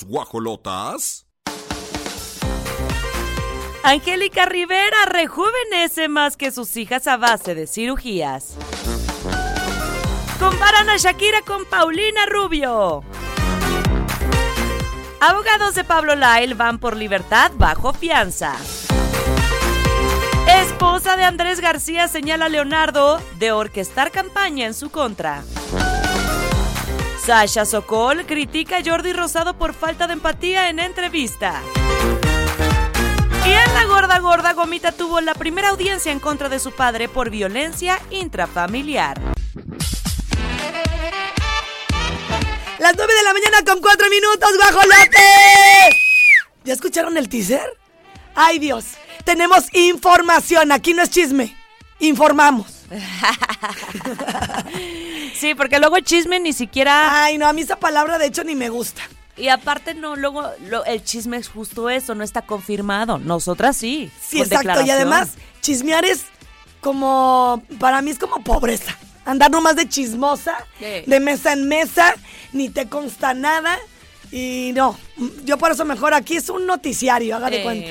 [0.00, 1.26] Guajolotas.
[3.84, 8.56] Angélica Rivera rejuvenece más que sus hijas a base de cirugías.
[10.38, 13.02] Comparan a Shakira con Paulina Rubio.
[15.20, 18.56] Abogados de Pablo Lyle van por libertad bajo fianza.
[20.48, 25.44] Esposa de Andrés García señala a Leonardo de orquestar campaña en su contra.
[27.24, 31.62] Sasha Sokol critica a Jordi Rosado por falta de empatía en entrevista.
[33.46, 37.08] Y en la gorda gorda Gomita tuvo la primera audiencia en contra de su padre
[37.08, 39.20] por violencia intrafamiliar.
[42.80, 45.94] Las 9 de la mañana con 4 minutos, guajolotes.
[46.64, 47.78] ¿Ya escucharon el teaser?
[48.34, 51.56] Ay Dios, tenemos información, aquí no es chisme,
[52.00, 52.66] informamos.
[55.42, 57.24] sí, porque luego chisme ni siquiera...
[57.24, 59.02] Ay, no, a mí esa palabra de hecho ni me gusta.
[59.36, 60.44] Y aparte no, luego
[60.86, 63.18] el chisme es justo eso, no está confirmado.
[63.18, 64.10] Nosotras sí.
[64.20, 64.82] Sí, exacto.
[64.82, 66.26] Y además, chismear es
[66.80, 68.96] como, para mí es como pobreza.
[69.24, 72.14] Andar nomás de chismosa, de mesa en mesa,
[72.52, 73.78] ni te consta nada.
[74.30, 74.96] Y no,
[75.44, 77.90] yo por eso mejor aquí es un noticiario, haga de cuenta.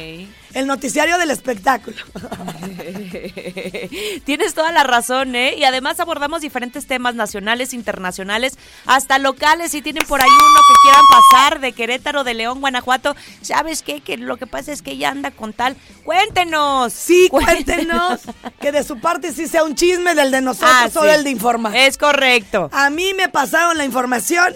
[0.53, 1.97] El noticiario del espectáculo.
[4.25, 5.56] Tienes toda la razón, ¿eh?
[5.57, 9.72] Y además abordamos diferentes temas nacionales, internacionales, hasta locales.
[9.72, 14.01] Si tienen por ahí uno que quieran pasar de Querétaro, de León, Guanajuato, ¿sabes qué?
[14.01, 15.75] Que lo que pasa es que ella anda con tal.
[16.03, 16.94] Cuéntenos.
[16.94, 18.22] Sí, cuéntenos.
[18.59, 21.29] que de su parte sí sea un chisme del de nosotros ah, o el de
[21.29, 21.75] informar.
[21.75, 22.69] Es correcto.
[22.73, 24.53] A mí me pasaron la información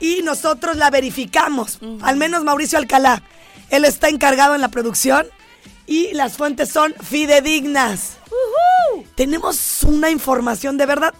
[0.00, 1.78] y nosotros la verificamos.
[2.02, 3.22] Al menos Mauricio Alcalá.
[3.70, 5.26] Él está encargado en la producción
[5.86, 8.18] y las fuentes son fidedignas.
[9.14, 11.14] Tenemos una información de verdad.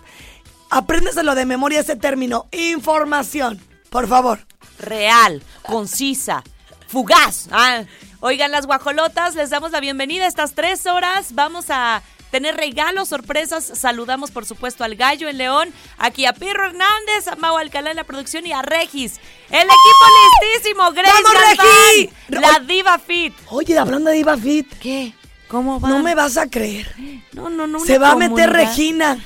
[0.69, 2.47] Apréndeselo de memoria ese término.
[2.53, 3.61] Información.
[3.91, 4.47] Por favor.
[4.79, 6.43] Real, concisa,
[6.87, 7.49] fugaz.
[7.51, 7.83] Ah,
[8.21, 11.35] oigan, las guajolotas, les damos la bienvenida a estas tres horas.
[11.35, 13.65] Vamos a tener regalos, sorpresas.
[13.65, 17.97] Saludamos, por supuesto, al Gallo en León, aquí a Pirro Hernández, a Mau Alcalá en
[17.97, 19.21] la producción y a Regis.
[19.51, 20.05] El equipo
[20.53, 23.35] listísimo, Grace ¡Vamos, la Diva Fit.
[23.49, 24.73] Oye, hablando de Diva Fit.
[24.79, 25.13] ¿Qué?
[25.49, 25.89] ¿Cómo va?
[25.89, 26.95] No me vas a creer.
[27.33, 27.81] No, no, no.
[27.81, 29.19] Se va a meter Regina.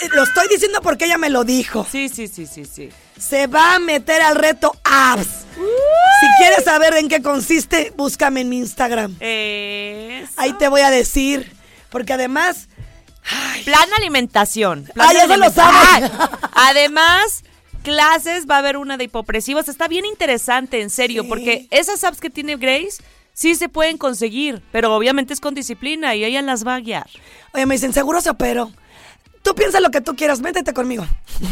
[0.00, 1.86] Eh, lo estoy diciendo porque ella me lo dijo.
[1.90, 2.88] Sí, sí, sí, sí, sí.
[3.18, 5.46] Se va a meter al reto apps.
[6.20, 9.16] Si quieres saber en qué consiste, búscame en mi Instagram.
[9.20, 11.52] Ahí te voy a decir.
[11.90, 12.68] Porque además.
[13.64, 14.84] plan alimentación.
[14.94, 16.10] Plan ah, ya lo sabes.
[16.52, 17.42] Además,
[17.82, 19.68] clases, va a haber una de hipopresivos.
[19.68, 24.62] Está bien interesante, en serio, porque esas apps que tiene Grace sí se pueden conseguir,
[24.72, 27.08] pero obviamente es con disciplina y ella las va a guiar.
[27.52, 28.72] Oye, me dicen, seguro se operó.
[29.46, 31.06] Tú piensa lo que tú quieras, métete conmigo.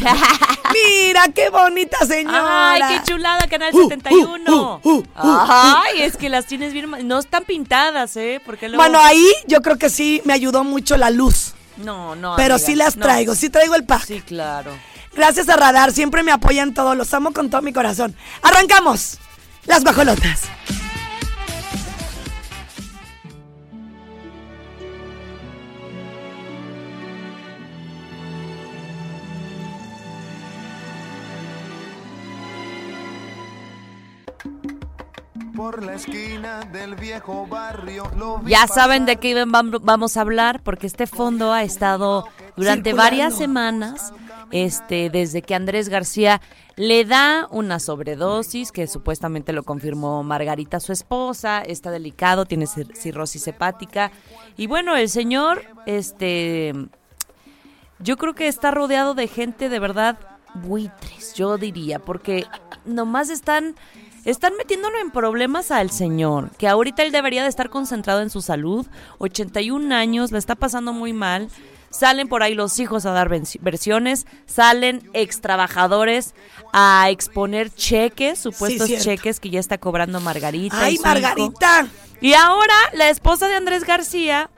[0.74, 2.72] Mira, qué bonita señora.
[2.72, 4.80] Ay, qué chulada, Canal 71.
[4.82, 6.90] Uh, uh, uh, Ay, es que las tienes bien.
[7.06, 8.42] No están pintadas, ¿eh?
[8.44, 11.54] Porque Bueno, ahí yo creo que sí me ayudó mucho la luz.
[11.76, 12.34] No, no.
[12.34, 14.06] Pero sí las traigo, sí traigo el pack.
[14.06, 14.72] Sí, claro.
[15.14, 18.16] Gracias a Radar, siempre me apoyan todos, los amo con todo mi corazón.
[18.42, 19.18] Arrancamos.
[19.66, 20.48] Las bajolotas.
[35.64, 38.04] Por la esquina del viejo barrio.
[38.44, 44.12] ya saben de qué vamos a hablar porque este fondo ha estado durante varias semanas
[44.50, 46.42] este desde que Andrés García
[46.76, 53.48] le da una sobredosis que supuestamente lo confirmó Margarita su esposa, está delicado, tiene cirrosis
[53.48, 54.12] hepática
[54.58, 56.74] y bueno, el señor este
[58.00, 60.18] yo creo que está rodeado de gente de verdad
[60.54, 62.46] buitres, yo diría, porque
[62.84, 63.74] nomás están
[64.24, 68.40] están metiéndolo en problemas al señor, que ahorita él debería de estar concentrado en su
[68.40, 68.86] salud,
[69.18, 71.48] 81 años, le está pasando muy mal.
[71.90, 76.34] Salen por ahí los hijos a dar versiones, salen ex trabajadores
[76.72, 80.76] a exponer cheques, supuestos cheques que ya está cobrando Margarita.
[80.80, 81.86] ¡Ay, Margarita!
[82.20, 84.50] Y ahora la esposa de Andrés García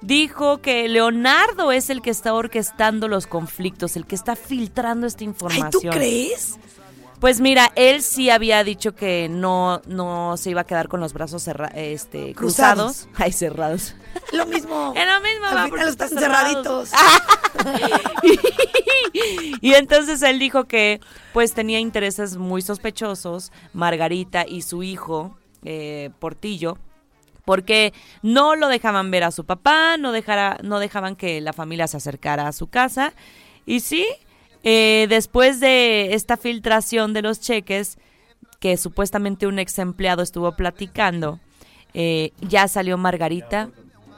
[0.00, 5.22] dijo que Leonardo es el que está orquestando los conflictos, el que está filtrando esta
[5.22, 5.70] información.
[5.74, 6.58] ¿Ay, ¿Tú crees?
[7.20, 11.12] Pues mira, él sí había dicho que no, no se iba a quedar con los
[11.12, 13.08] brazos este, cruzados.
[13.14, 13.94] Ay, cerrados.
[14.32, 14.94] Lo mismo.
[14.96, 15.46] Es lo mismo.
[15.46, 16.90] Al final están cerraditos.
[19.60, 21.00] y entonces él dijo que
[21.34, 26.78] pues tenía intereses muy sospechosos, Margarita y su hijo, eh, Portillo,
[27.44, 31.86] porque no lo dejaban ver a su papá, no, dejara, no dejaban que la familia
[31.86, 33.12] se acercara a su casa.
[33.66, 34.06] Y sí,
[34.62, 37.98] Eh, después de esta filtración de los cheques,
[38.58, 41.40] que supuestamente un ex empleado estuvo platicando,
[41.94, 43.70] eh, ya salió Margarita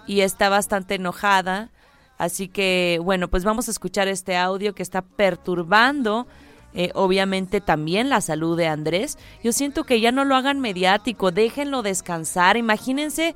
[0.07, 1.71] y está bastante enojada.
[2.19, 6.27] Así que, bueno, pues vamos a escuchar este audio que está perturbando,
[6.75, 9.19] eh, obviamente, también la salud de Andrés.
[9.43, 12.57] Yo siento que ya no lo hagan mediático, déjenlo descansar.
[12.57, 13.35] Imagínense,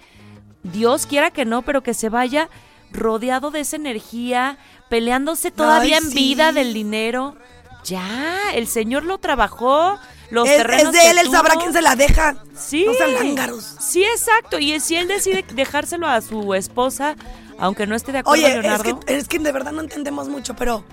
[0.62, 2.48] Dios quiera que no, pero que se vaya
[2.96, 4.58] rodeado de esa energía,
[4.88, 6.16] peleándose todavía Ay, en sí.
[6.16, 7.36] vida del dinero.
[7.84, 9.98] Ya, el Señor lo trabajó,
[10.30, 12.36] los Es, terrenos es de él, él sabrá quién se la deja.
[12.56, 12.84] Sí.
[12.84, 13.76] No sean lángaros.
[13.78, 14.58] Sí, exacto.
[14.58, 17.14] Y si él decide dejárselo a su esposa,
[17.58, 19.00] aunque no esté de acuerdo Oye, es Leonardo.
[19.00, 20.84] que, es que de verdad no entendemos mucho, pero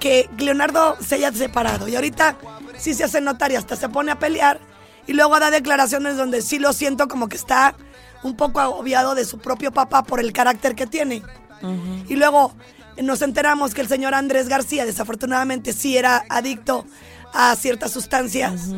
[0.00, 2.36] que Leonardo se haya separado y ahorita
[2.76, 4.58] sí se hace notar y hasta se pone a pelear
[5.06, 7.76] y luego da declaraciones donde sí lo siento como que está
[8.22, 11.22] un poco agobiado de su propio papá por el carácter que tiene.
[12.08, 12.52] Y luego
[13.02, 16.84] nos enteramos que el señor Andrés García desafortunadamente sí era adicto
[17.32, 18.68] a ciertas sustancias.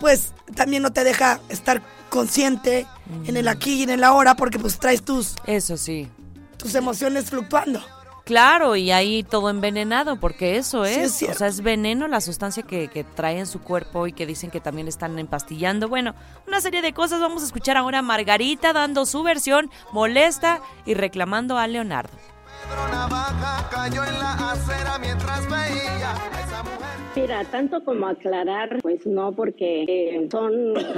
[0.00, 2.86] Pues también no te deja estar consciente
[3.26, 6.08] en el aquí y en el ahora porque pues traes tus, Eso sí.
[6.56, 7.80] tus emociones fluctuando.
[8.24, 12.62] Claro, y ahí todo envenenado, porque eso Sí, es, o sea, es veneno la sustancia
[12.62, 15.88] que, que trae en su cuerpo y que dicen que también están empastillando.
[15.88, 16.14] Bueno,
[16.46, 17.20] una serie de cosas.
[17.20, 22.12] Vamos a escuchar ahora a Margarita dando su versión molesta y reclamando a Leonardo.
[22.68, 26.78] Pedro Navaja cayó en la acera mientras veía a esa mujer.
[27.16, 30.52] Mira, tanto como aclarar, pues no, porque eh, son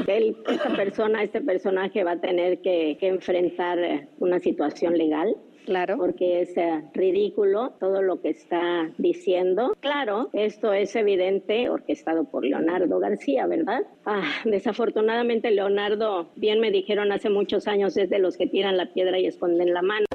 [0.07, 3.79] él, esta persona, este personaje va a tener que, que enfrentar
[4.19, 5.35] una situación legal.
[5.65, 5.97] Claro.
[5.97, 9.77] Porque es eh, ridículo todo lo que está diciendo.
[9.81, 13.83] Claro, esto es evidente, orquestado por Leonardo García, ¿verdad?
[14.05, 18.93] Ah, desafortunadamente, Leonardo, bien me dijeron hace muchos años, es de los que tiran la
[18.93, 20.07] piedra y esconden la mano.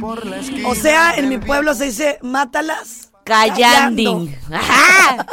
[0.00, 3.12] Por la esquina O sea, en mi pueblo se dice, mátalas.
[3.24, 4.36] Callanding.
[4.52, 5.26] ¡Ajá!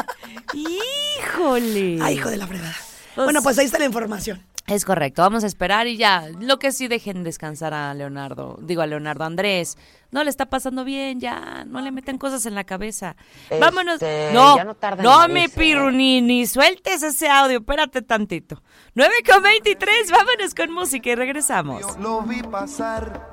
[0.54, 1.98] ¡Híjole!
[2.02, 2.76] Ay, hijo de la fregada.
[3.16, 4.42] Bueno, pues ahí está la información.
[4.72, 6.30] Es correcto, vamos a esperar y ya.
[6.40, 9.78] Lo que sí dejen descansar a Leonardo, digo a Leonardo Andrés.
[10.12, 11.66] No le está pasando bien, ya.
[11.66, 13.18] No le meten cosas en la cabeza.
[13.60, 13.96] Vámonos.
[13.96, 15.50] Este, No, ya no no, mi ¿eh?
[15.50, 17.60] Piru, ni, ni sueltes ese audio.
[17.60, 18.64] Espérate tantito.
[18.96, 21.82] 9 con 23, vámonos con música y regresamos.
[21.82, 23.30] Yo lo vi pasar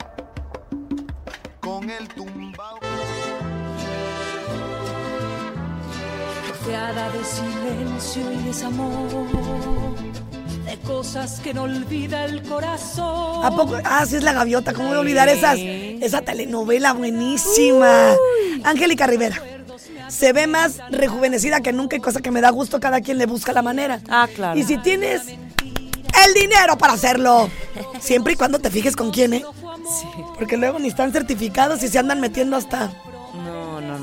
[1.61, 2.81] con el tumbao.
[6.69, 9.27] rodeada de silencio y desamor,
[10.69, 13.44] de cosas que no olvida el corazón.
[13.44, 13.79] ¿A poco?
[13.84, 14.75] Ah, sí es la gaviota.
[14.75, 18.15] ¿Cómo voy a olvidar esas, esa telenovela buenísima?
[18.65, 19.41] Angélica Rivera.
[20.08, 22.81] Se ve más rejuvenecida que nunca y cosa que me da gusto.
[22.81, 24.01] Cada quien le busca la manera.
[24.10, 24.58] Ah, claro.
[24.58, 27.48] Y si tienes el dinero para hacerlo,
[27.98, 29.44] siempre y cuando te fijes con quién, ¿eh?
[30.39, 32.93] Porque luego ni están certificados y se andan metiendo hasta...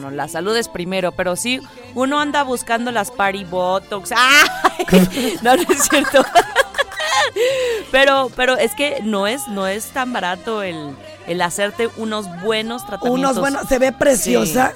[0.06, 1.60] No, la salud es primero, pero sí,
[1.96, 4.12] uno anda buscando las party botox.
[4.16, 4.86] ¡Ay!
[5.42, 6.24] No, no es cierto.
[7.92, 10.96] Pero, pero es que no es, no es tan barato el,
[11.28, 13.20] el hacerte unos buenos tratamientos.
[13.20, 14.74] Unos buenos, se ve preciosa.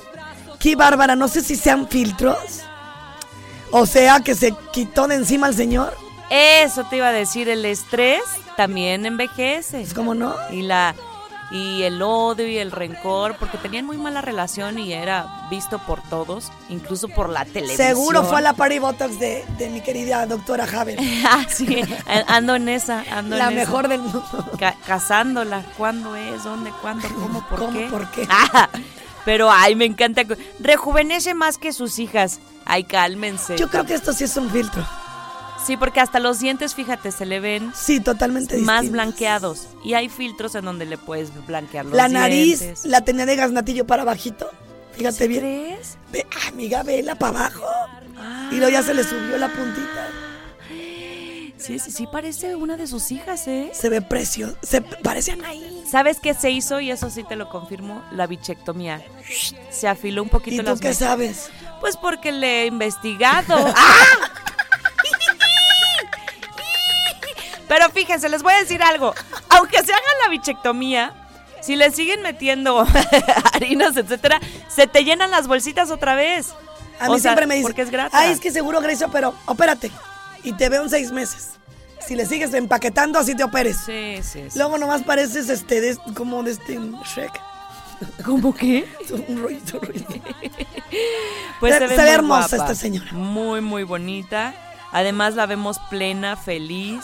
[0.57, 2.61] Qué bárbara, no sé si sean filtros.
[3.71, 5.95] O sea, que se quitó de encima al señor.
[6.29, 8.23] Eso te iba a decir, el estrés
[8.57, 9.79] también envejece.
[9.79, 10.35] Pues, ¿Cómo no?
[10.51, 10.95] Y la
[11.51, 16.01] y el odio y el rencor, porque tenían muy mala relación y era visto por
[16.03, 17.87] todos, incluso por la televisión.
[17.87, 20.97] Seguro fue a la party botox de, de mi querida doctora Javel.
[21.31, 21.81] Ah, sí,
[22.27, 23.59] ando en esa, ando La en esa.
[23.67, 24.23] mejor del mundo.
[24.59, 25.63] Ca- cazándola.
[25.77, 26.43] ¿Cuándo es?
[26.43, 26.71] ¿Dónde?
[26.81, 27.07] ¿Cuándo?
[27.09, 27.41] ¿Cómo?
[27.47, 27.71] ¿Por ¿Cómo?
[27.73, 27.87] qué?
[27.87, 28.27] ¿Por qué?
[28.29, 28.69] Ah,
[29.25, 30.21] pero, ay, me encanta.
[30.59, 32.39] Rejuvenece más que sus hijas.
[32.65, 33.57] Ay, cálmense.
[33.57, 34.85] Yo creo que esto sí es un filtro.
[35.65, 38.91] Sí, porque hasta los dientes, fíjate, se le ven Sí, totalmente más distintos.
[38.91, 39.67] blanqueados.
[39.83, 42.85] Y hay filtros en donde le puedes blanquear los La nariz dientes.
[42.85, 44.49] la tenía de gaznatillo para abajito.
[44.95, 45.41] Fíjate bien.
[45.41, 45.97] ¿Crees?
[46.11, 47.65] Ve, amiga, vela para abajo.
[48.51, 50.07] Y luego ya se le subió la puntita.
[51.57, 53.69] Sí, sí, sí, parece una de sus hijas, ¿eh?
[53.73, 54.55] Se ve precioso.
[54.63, 55.83] Se parece a Anaí.
[55.91, 56.79] ¿Sabes qué se hizo?
[56.79, 59.01] Y eso sí te lo confirmo, la bichectomía.
[59.69, 61.49] Se afiló un poquito ¿Y tú las qué sabes?
[61.81, 63.55] Pues porque le he investigado.
[63.75, 64.31] ¡Ah!
[67.69, 69.13] Pero fíjense, les voy a decir algo.
[69.49, 71.13] Aunque se hagan la bichectomía,
[71.61, 72.85] si le siguen metiendo
[73.53, 76.53] harinas, etcétera, se te llenan las bolsitas otra vez.
[76.99, 77.67] A O mí sea, siempre me dicen.
[77.69, 78.13] Porque es gratis.
[78.19, 79.89] Ay, es que seguro, Grace, pero opérate.
[80.43, 81.51] Y te veo en seis meses.
[82.05, 83.77] Si le sigues empaquetando, así te operes.
[83.85, 84.57] Sí, sí, sí.
[84.57, 87.39] Luego nomás pareces este, de- como de este Shrek.
[88.25, 88.87] ¿Cómo qué?
[89.27, 90.19] Un rollito, un rollito.
[91.59, 92.71] Pues Se- se ve, se ve muy hermosa guapa.
[92.71, 93.11] esta señora.
[93.11, 94.53] Muy, muy bonita.
[94.91, 97.03] Además la vemos plena, feliz.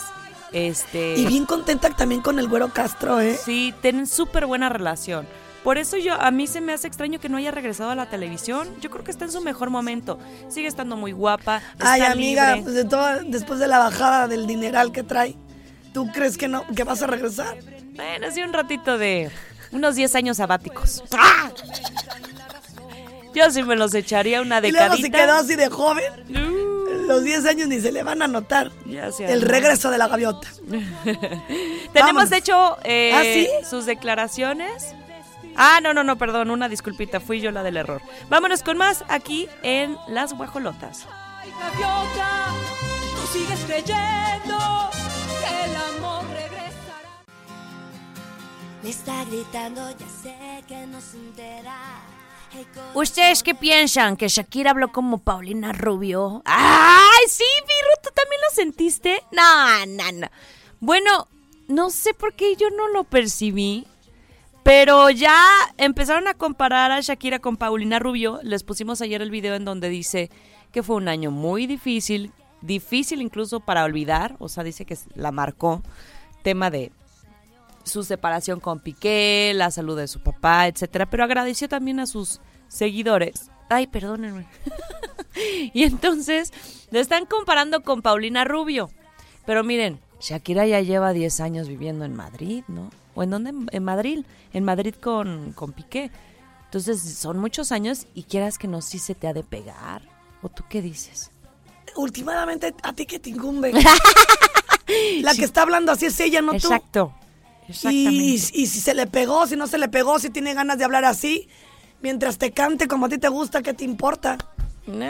[0.55, 1.15] Este.
[1.17, 3.35] Y bien contenta también con el güero Castro, ¿eh?
[3.35, 5.27] Sí, tienen súper buena relación.
[5.65, 8.05] Por eso yo a mí se me hace extraño que no haya regresado a la
[8.09, 8.69] televisión.
[8.81, 10.17] Yo creo que está en su mejor momento.
[10.47, 11.61] Sigue estando muy guapa.
[11.79, 12.61] Ay, amiga, libre.
[12.63, 15.35] pues de todo- después de la bajada del dineral que trae,
[15.93, 17.57] ¿tú crees que no, que vas a regresar?
[17.95, 19.31] Bueno, sí, un ratito de
[19.71, 21.03] unos 10 años sabáticos.
[21.17, 21.51] ¡Ah!
[23.33, 25.17] Yo sí me los echaría una Y luego decadita.
[25.17, 26.05] se quedó así de joven.
[27.07, 28.71] Los 10 años ni se le van a notar.
[28.85, 30.47] ya se El regreso de la gaviota.
[31.93, 33.47] Tenemos, de hecho, eh, ¿Ah, sí?
[33.69, 34.93] sus declaraciones.
[35.55, 38.01] Ah, no, no, no, perdón, una disculpita, fui yo la del error.
[38.29, 41.07] Vámonos con más aquí en Las Guajolotas.
[41.41, 42.47] Ay, gaviota,
[43.15, 44.57] tú sigues creyendo
[45.39, 47.23] que el amor regresará.
[48.83, 52.01] Me está gritando, ya sé que no se entera.
[52.93, 54.17] ¿Ustedes qué piensan?
[54.17, 56.41] ¿Que Shakira habló como Paulina Rubio?
[56.45, 58.01] ¡Ay, sí, Virro!
[58.03, 59.21] ¿Tú también lo sentiste?
[59.31, 60.27] No, no, no.
[60.79, 61.27] Bueno,
[61.67, 63.87] no sé por qué yo no lo percibí,
[64.63, 65.37] pero ya
[65.77, 68.39] empezaron a comparar a Shakira con Paulina Rubio.
[68.43, 70.29] Les pusimos ayer el video en donde dice
[70.71, 72.31] que fue un año muy difícil,
[72.61, 75.83] difícil incluso para olvidar, o sea, dice que la marcó,
[76.43, 76.91] tema de
[77.85, 82.41] su separación con Piqué, la salud de su papá, etcétera, pero agradeció también a sus
[82.67, 83.49] seguidores.
[83.69, 84.45] Ay, perdónenme.
[85.73, 86.51] y entonces
[86.91, 88.89] lo están comparando con Paulina Rubio.
[89.45, 92.89] Pero miren, Shakira ya lleva 10 años viviendo en Madrid, ¿no?
[93.13, 93.53] ¿O en dónde?
[93.71, 94.25] En Madrid.
[94.53, 96.11] En Madrid con, con Piqué.
[96.65, 100.01] Entonces son muchos años y quieras que no, sí se te ha de pegar.
[100.41, 101.31] ¿O tú qué dices?
[101.95, 103.71] Últimamente, ¿a ti qué te incumbe?
[105.21, 106.57] la que está hablando así es ella, no tú.
[106.57, 107.13] Exacto.
[107.67, 108.21] Y, Exactamente.
[108.21, 111.05] y si se le pegó, si no se le pegó, si tiene ganas de hablar
[111.05, 111.47] así,
[112.01, 114.37] mientras te cante como a ti te gusta, ¿qué te importa?
[114.87, 115.09] No,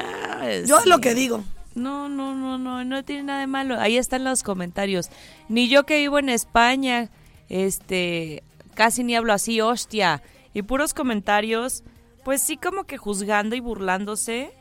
[0.65, 1.43] Yo es lo que digo.
[1.73, 3.77] No, no, no, no, no tiene nada de malo.
[3.79, 5.09] Ahí están los comentarios.
[5.49, 7.09] Ni yo que vivo en España,
[7.49, 8.43] este,
[8.73, 10.23] casi ni hablo así, hostia.
[10.53, 11.83] Y puros comentarios,
[12.23, 14.53] pues sí como que juzgando y burlándose.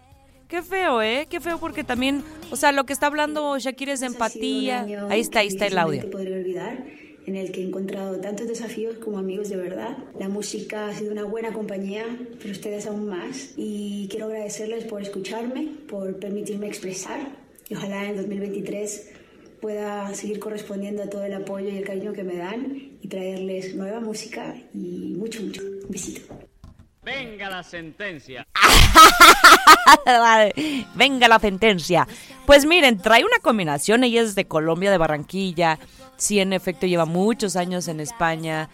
[0.48, 1.28] Qué feo, ¿eh?
[1.30, 4.84] Qué feo porque también, o sea, lo que está hablando Shakira es de empatía.
[5.08, 6.02] Ahí está, ahí está el audio.
[6.12, 6.84] olvidar,
[7.26, 9.96] en el que he encontrado tantos desafíos como amigos de verdad.
[10.18, 12.04] La música ha sido una buena compañía,
[12.38, 13.54] pero ustedes aún más.
[13.56, 17.20] Y quiero agradecerles por escucharme, por permitirme expresar.
[17.68, 19.12] Y ojalá en 2023
[19.60, 23.74] pueda seguir correspondiendo a todo el apoyo y el cariño que me dan y traerles
[23.74, 25.62] nueva música y mucho, mucho.
[25.62, 26.20] Un besito.
[27.02, 28.46] Venga la sentencia.
[30.06, 30.54] Vale,
[30.94, 32.08] Venga la sentencia.
[32.46, 34.04] Pues miren, trae una combinación.
[34.04, 35.78] Ella es de Colombia, de Barranquilla.
[36.16, 38.68] Sí, en efecto, lleva muchos años en España.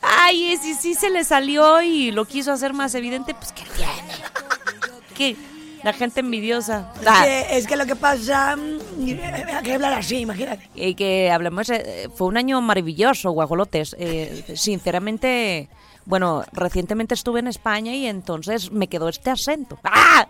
[0.00, 3.92] Ay, si sí se le salió y lo quiso hacer más evidente, pues ¿qué tiene?
[5.16, 5.36] ¿Qué?
[5.82, 6.92] La gente envidiosa.
[7.00, 8.78] Es, Ah, que, es que lo que pasa, mm,
[9.56, 10.68] hay que hablar así, imagínate.
[10.74, 13.94] y que hablemos, eh, fue un año maravilloso, guajolotes.
[13.98, 15.68] Eh, sinceramente,
[16.06, 19.78] bueno, recientemente estuve en España y entonces me quedó este acento.
[19.84, 20.26] ¡Ah!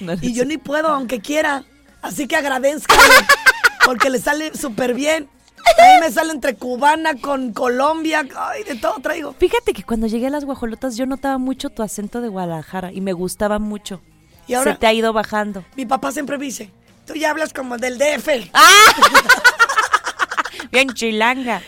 [0.00, 1.64] No, Y yo ni puedo, aunque quiera.
[2.02, 3.14] Así que agradezcanle,
[3.86, 5.28] porque le sale súper bien.
[5.76, 9.34] A mí me sale entre cubana con Colombia, ay, de todo traigo.
[9.38, 13.00] Fíjate que cuando llegué a las guajolotas yo notaba mucho tu acento de Guadalajara y
[13.00, 14.00] me gustaba mucho.
[14.46, 15.64] Y ahora- Se te ha ido bajando.
[15.76, 16.70] Mi papá siempre me dice,
[17.06, 18.50] tú ya hablas como del DF.
[20.72, 21.62] Bien chilanga.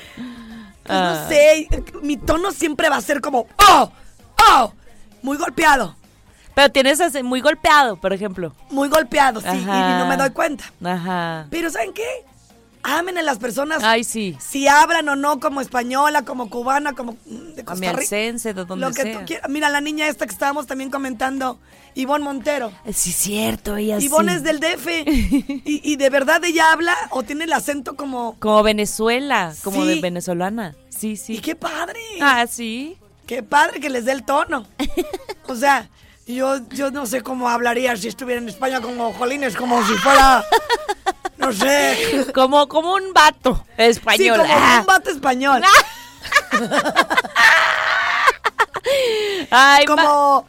[0.85, 1.21] Pues Ah.
[1.23, 1.69] no sé,
[2.03, 3.93] mi tono siempre va a ser como, oh,
[4.51, 4.73] oh,
[5.23, 5.95] muy golpeado,
[6.55, 8.53] Pero tienes ese muy golpeado, por ejemplo.
[8.71, 10.65] muy golpeado, sí, y no me doy cuenta.
[10.85, 11.47] Ajá.
[11.51, 12.07] Pero ¿saben qué?
[12.83, 14.37] Amen a las personas Ay, sí.
[14.41, 18.17] si hablan o no como española, como cubana, como de Costa Rica.
[18.17, 19.19] De donde Lo que sea.
[19.21, 19.51] tú quieras.
[19.51, 21.59] Mira, la niña esta que estábamos también comentando,
[21.95, 22.73] Ivonne Montero.
[22.87, 24.37] Eh, Sí, cierto, ella Ivonne sí.
[24.39, 24.87] es del DF.
[25.07, 28.37] y, y de verdad ella habla o tiene el acento como...
[28.39, 29.89] Como Venezuela, como Sí.
[29.89, 30.75] de venezolana.
[30.89, 31.35] Sí, sí.
[31.35, 32.01] Y qué padre.
[32.21, 32.97] Ah, sí.
[33.27, 34.67] Qué padre que les dé el tono.
[35.49, 35.89] O sea,
[36.35, 40.45] yo, yo no sé cómo hablaría si estuviera en España como Jolines, como si fuera...
[41.37, 42.27] No sé.
[42.35, 44.43] Como, como un vato español.
[44.43, 45.63] Sí, como un vato español.
[49.51, 50.45] Ay, como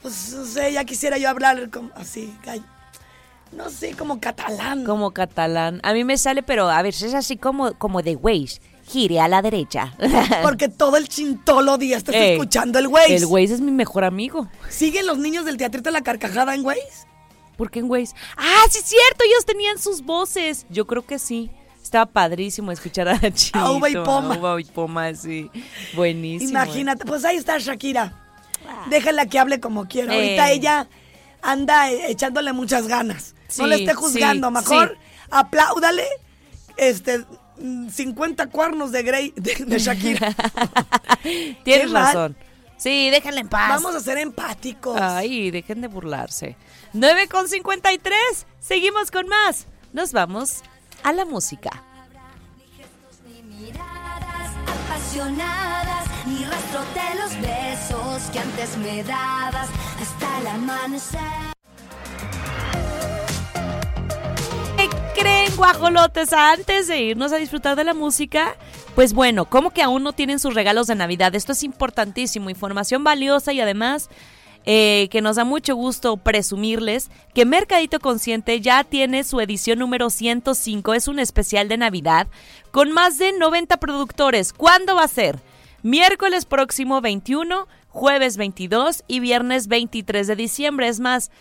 [0.00, 2.36] pues no sé ya quisiera yo hablar como así
[3.52, 5.80] no sé como catalán Como catalán.
[5.82, 8.60] A mí me sale, pero a ver, es así como, como de Waze.
[8.92, 9.94] Gire a la derecha.
[10.42, 14.04] porque todo el chintolo día estás Ey, escuchando el Waze El Waze es mi mejor
[14.04, 14.48] amigo.
[14.68, 17.06] siguen los niños del teatrito la carcajada en Waze
[17.56, 18.14] ¿Por qué en Waze?
[18.36, 20.66] Ah, sí es cierto, ellos tenían sus voces.
[20.68, 21.50] Yo creo que sí.
[21.82, 23.58] Estaba padrísimo escuchar a Chito.
[23.58, 24.34] A Uva y Poma.
[24.34, 25.50] a Uva y Poma, sí.
[25.94, 26.50] Buenísimo.
[26.50, 28.18] imagínate pues ahí está Shakira
[28.90, 30.20] déjala que hable como quiera Ey.
[30.38, 30.88] ahorita ella
[31.42, 35.26] anda eh, echándole muchas ganas no le esté juzgando sí, mejor sí.
[35.30, 36.04] apláudale
[36.76, 37.24] este
[37.90, 40.34] 50 cuernos de Grey de, de Shakira
[41.22, 42.04] Tienes Qué mal.
[42.06, 42.36] razón.
[42.76, 43.70] Sí, déjenle en paz.
[43.82, 45.00] Vamos a ser empáticos.
[45.00, 46.56] Ay, dejen de burlarse.
[46.92, 48.16] 9 con 53.
[48.58, 49.66] Seguimos con más.
[49.92, 50.62] Nos vamos
[51.04, 51.70] a la música.
[53.46, 59.68] Miradas apasionadas, ni rastro de los besos que antes me dabas
[60.00, 61.51] hasta el amanecer.
[65.14, 66.32] Creen, guajolotes?
[66.32, 68.56] Antes de irnos a disfrutar de la música,
[68.94, 71.34] pues bueno, ¿cómo que aún no tienen sus regalos de Navidad?
[71.34, 74.08] Esto es importantísimo, información valiosa y además
[74.64, 80.08] eh, que nos da mucho gusto presumirles que Mercadito Consciente ya tiene su edición número
[80.08, 82.28] 105, es un especial de Navidad
[82.70, 84.52] con más de 90 productores.
[84.52, 85.40] ¿Cuándo va a ser?
[85.82, 90.86] Miércoles próximo 21, jueves 22 y viernes 23 de diciembre.
[90.86, 91.32] Es más,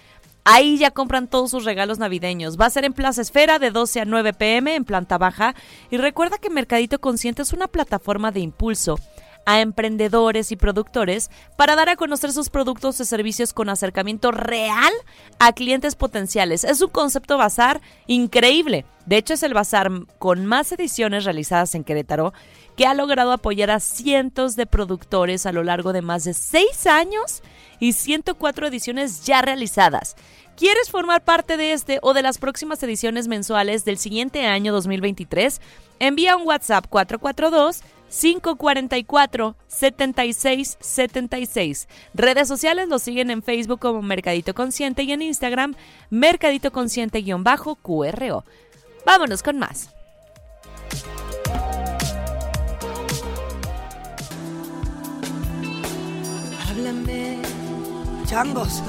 [0.44, 2.60] Ahí ya compran todos sus regalos navideños.
[2.60, 5.56] Va a ser en Plaza Esfera de 12 a 9 pm en planta baja.
[5.92, 9.00] Y recuerda que Mercadito Consciente es una plataforma de impulso
[9.46, 14.94] a emprendedores y productores para dar a conocer sus productos y servicios con acercamiento real
[15.40, 16.64] a clientes potenciales.
[16.64, 18.86] Es un concepto bazar increíble.
[19.06, 22.34] De hecho, es el bazar con más ediciones realizadas en Querétaro
[22.76, 26.86] que ha logrado apoyar a cientos de productores a lo largo de más de seis
[26.88, 27.42] años
[27.80, 30.16] y 104 ediciones ya realizadas.
[30.56, 35.60] ¿Quieres formar parte de este o de las próximas ediciones mensuales del siguiente año 2023?
[36.00, 41.88] Envía un WhatsApp 442 544 7676.
[42.14, 45.76] Redes sociales lo siguen en Facebook como Mercadito Consciente y en Instagram
[46.10, 48.44] Mercadito Consciente-QRO.
[49.06, 49.90] Vámonos con más.
[56.70, 57.38] Háblame.
[58.26, 58.82] Changos.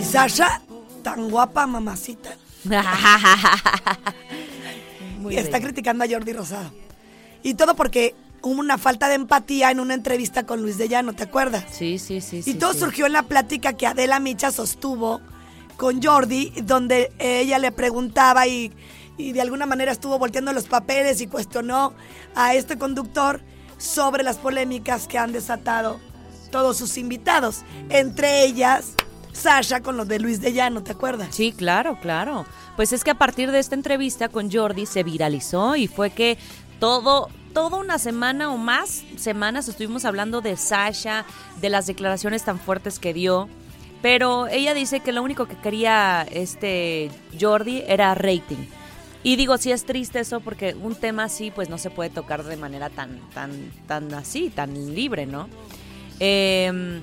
[0.00, 0.60] Y Sasha,
[1.02, 2.36] tan guapa, mamacita.
[5.18, 5.70] Muy y está bien.
[5.70, 6.70] criticando a Jordi Rosado.
[7.42, 8.14] Y todo porque
[8.46, 11.64] una falta de empatía en una entrevista con Luis de Llano, ¿te acuerdas?
[11.70, 12.38] Sí, sí, sí.
[12.38, 12.80] Y sí, todo sí.
[12.80, 15.20] surgió en la plática que Adela Micha sostuvo
[15.76, 18.72] con Jordi, donde ella le preguntaba y,
[19.18, 21.94] y de alguna manera estuvo volteando los papeles y cuestionó
[22.34, 23.42] a este conductor
[23.78, 26.00] sobre las polémicas que han desatado
[26.50, 28.94] todos sus invitados, entre ellas
[29.32, 31.34] Sasha con los de Luis de Llano, ¿te acuerdas?
[31.34, 32.46] Sí, claro, claro.
[32.74, 36.38] Pues es que a partir de esta entrevista con Jordi se viralizó y fue que
[36.80, 41.24] todo, toda una semana o más semanas estuvimos hablando de Sasha,
[41.58, 43.48] de las declaraciones tan fuertes que dio.
[44.02, 48.66] Pero ella dice que lo único que quería este Jordi era rating.
[49.22, 52.44] Y digo, sí es triste eso porque un tema así pues no se puede tocar
[52.44, 55.48] de manera tan, tan, tan así, tan libre, ¿no?
[56.20, 57.00] Eh,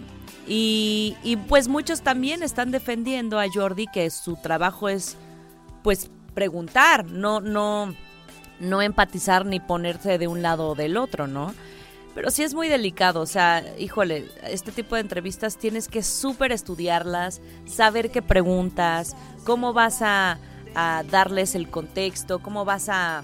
[0.48, 5.18] y, y, pues muchos también están defendiendo a Jordi que su trabajo es
[5.82, 7.96] pues preguntar, no, no,
[8.64, 11.54] no empatizar ni ponerse de un lado o del otro, ¿no?
[12.16, 16.52] Pero sí es muy delicado, o sea, híjole, este tipo de entrevistas tienes que súper
[16.52, 20.38] estudiarlas, saber qué preguntas, cómo vas a,
[20.76, 23.24] a darles el contexto, cómo vas a,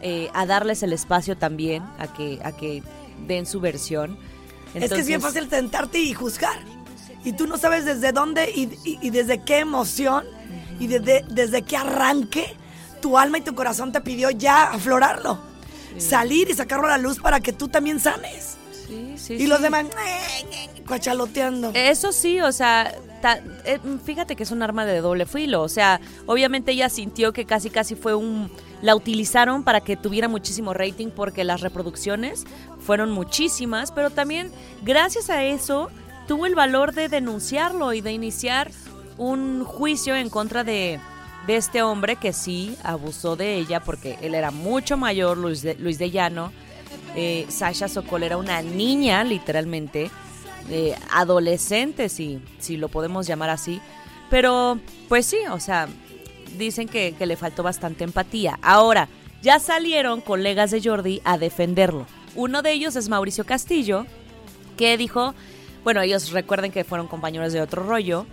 [0.00, 2.84] eh, a darles el espacio también a que, a que
[3.26, 4.16] den su versión.
[4.74, 6.58] es que es bien fácil sentarte y juzgar.
[7.24, 10.24] Y tú no sabes desde dónde y, y- y desde qué emoción
[10.78, 12.56] y desde, desde qué arranque
[13.00, 15.38] tu alma y tu corazón te pidió ya aflorarlo.
[15.98, 18.56] Salir y sacarlo a la luz para que tú también sanes.
[18.86, 21.72] Sí, sí, y los demás, eh, cuachaloteando.
[21.74, 25.62] Eso sí, o sea, ta- eh, fíjate que es un arma de doble filo.
[25.62, 28.50] O sea, obviamente ella sintió que casi casi fue un...
[28.82, 32.44] La utilizaron para que tuviera muchísimo rating porque las reproducciones
[32.84, 34.50] fueron muchísimas, pero también
[34.82, 35.90] gracias a eso
[36.26, 38.70] tuvo el valor de denunciarlo y de iniciar
[39.18, 40.98] un juicio en contra de,
[41.56, 45.98] este hombre que sí abusó de ella porque él era mucho mayor, Luis de, Luis
[45.98, 46.52] de Llano.
[47.16, 50.10] Eh, Sasha Sokol era una niña, literalmente,
[50.68, 53.80] eh, adolescente, si, si lo podemos llamar así.
[54.28, 55.88] Pero, pues sí, o sea,
[56.56, 58.58] dicen que, que le faltó bastante empatía.
[58.62, 59.08] Ahora,
[59.42, 62.06] ya salieron colegas de Jordi a defenderlo.
[62.34, 64.06] Uno de ellos es Mauricio Castillo,
[64.76, 65.34] que dijo,
[65.82, 68.26] bueno, ellos recuerden que fueron compañeros de otro rollo,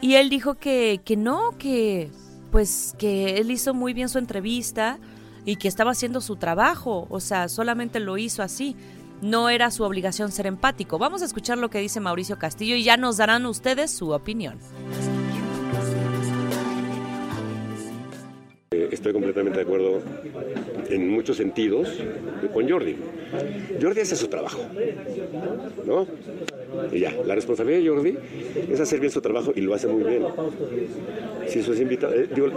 [0.00, 2.10] y él dijo que, que no, que
[2.54, 5.00] pues que él hizo muy bien su entrevista
[5.44, 8.76] y que estaba haciendo su trabajo, o sea, solamente lo hizo así.
[9.20, 10.96] No era su obligación ser empático.
[10.96, 14.60] Vamos a escuchar lo que dice Mauricio Castillo y ya nos darán ustedes su opinión.
[18.94, 20.00] Estoy completamente de acuerdo
[20.88, 21.88] en muchos sentidos
[22.52, 22.96] con Jordi.
[23.80, 24.60] Jordi hace su trabajo,
[25.86, 26.06] ¿no?
[26.92, 28.18] Y ya, la responsabilidad de Jordi
[28.70, 30.24] es hacer bien su trabajo y lo hace muy bien.
[31.46, 32.48] Si sus invitados, eh, digo,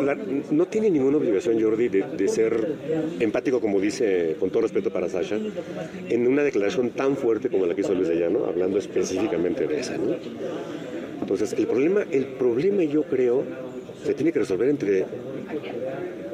[0.52, 2.74] no tiene ninguna obligación Jordi de, ser
[3.20, 5.38] empático, como dice, con todo respeto para Sasha,
[6.10, 9.80] en una declaración tan fuerte como la que hizo Luis de Llano, hablando específicamente de
[9.80, 9.98] esa.
[11.22, 13.44] Entonces, el problema, el problema yo creo,
[14.04, 15.06] se tiene que resolver entre,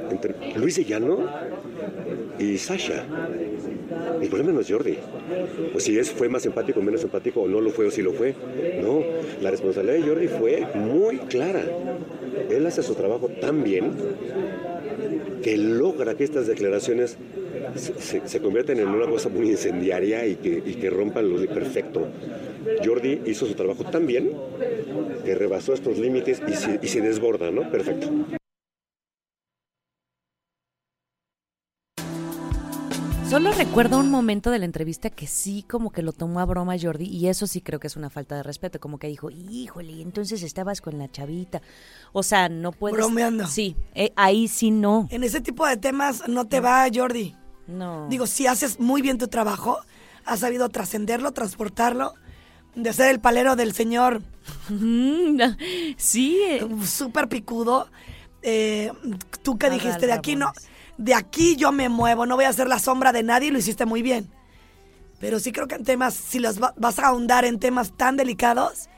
[0.10, 1.30] entre Luis de Llano
[2.40, 3.06] y Sasha.
[4.22, 4.98] El problema no es Jordi.
[5.74, 8.02] O si es, fue más empático o menos empático, o no lo fue o si
[8.02, 8.36] lo fue.
[8.82, 9.02] No,
[9.42, 11.64] la responsabilidad de Jordi fue muy clara.
[12.50, 13.92] Él hace su trabajo tan bien
[15.42, 17.18] que logra que estas declaraciones
[18.26, 22.08] se, conviertan en una cosa muy incendiaria y que, y que rompan lo de perfecto.
[22.84, 24.32] Jordi hizo su trabajo tan bien
[25.26, 26.42] que rebasó estos límites
[26.82, 27.70] y se desborda, ¿no?
[27.70, 28.10] Perfecto.
[33.34, 36.76] Solo recuerdo un momento de la entrevista que sí como que lo tomó a broma
[36.80, 40.04] Jordi y eso sí creo que es una falta de respeto, como que dijo, híjole,
[40.04, 41.64] entonces estabas con la chavita.
[42.12, 42.96] O sea, no puedes...
[42.96, 43.48] Bromeando.
[43.48, 45.08] Sí, eh, ahí sí no.
[45.10, 47.36] En ese tipo de temas no te va, Jordi.
[47.66, 48.08] No.
[48.08, 49.80] Digo, si haces muy bien tu trabajo,
[50.26, 52.14] has sabido trascenderlo, transportarlo,
[52.76, 54.22] de ser el palero del señor.
[55.98, 56.40] sí.
[56.86, 57.88] Súper picudo.
[58.44, 58.92] Eh,
[59.42, 60.52] tú que dijiste, de aquí no,
[60.98, 63.60] de aquí yo me muevo, no voy a ser la sombra de nadie, y lo
[63.60, 64.30] hiciste muy bien.
[65.20, 68.18] Pero sí creo que en temas, si los va- vas a ahondar en temas tan
[68.18, 68.90] delicados,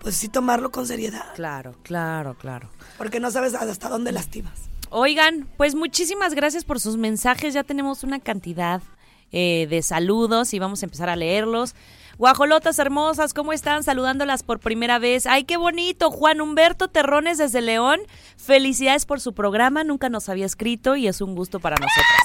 [0.00, 2.68] pues sí tomarlo con seriedad, Claro, claro, claro.
[2.98, 4.52] porque no sabes hasta dónde lastimas.
[4.90, 7.54] Oigan, pues muchísimas gracias por sus mensajes.
[7.54, 8.82] Ya tenemos una cantidad
[9.30, 11.74] eh, de saludos y vamos a empezar a leerlos.
[12.18, 13.82] Guajolotas hermosas, ¿cómo están?
[13.82, 15.26] Saludándolas por primera vez.
[15.26, 16.10] ¡Ay, qué bonito!
[16.10, 18.00] Juan Humberto Terrones desde León.
[18.36, 19.82] Felicidades por su programa.
[19.84, 22.22] Nunca nos había escrito y es un gusto para nosotras.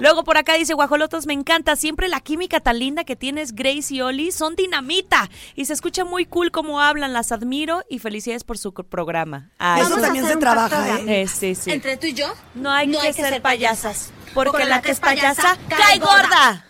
[0.00, 1.76] Luego por acá dice Guajolotos, me encanta.
[1.76, 5.30] Siempre la química tan linda que tienes Grace y Oli son dinamita.
[5.54, 7.12] Y se escucha muy cool cómo hablan.
[7.12, 9.50] Las admiro y felicidades por su programa.
[9.58, 11.22] Ay, Eso también se trabaja, ¿eh?
[11.22, 11.70] Eh, sí, sí.
[11.70, 14.12] Entre tú y yo, No hay, no que, hay que ser ser payasas.
[14.34, 16.66] Porque, Porque la que es payasa cae gorda.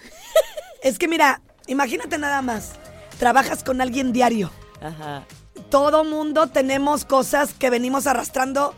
[0.82, 2.72] Es que mira, imagínate nada más.
[3.18, 4.50] Trabajas con alguien diario.
[4.80, 5.24] Ajá.
[5.70, 8.74] Todo mundo tenemos cosas que venimos arrastrando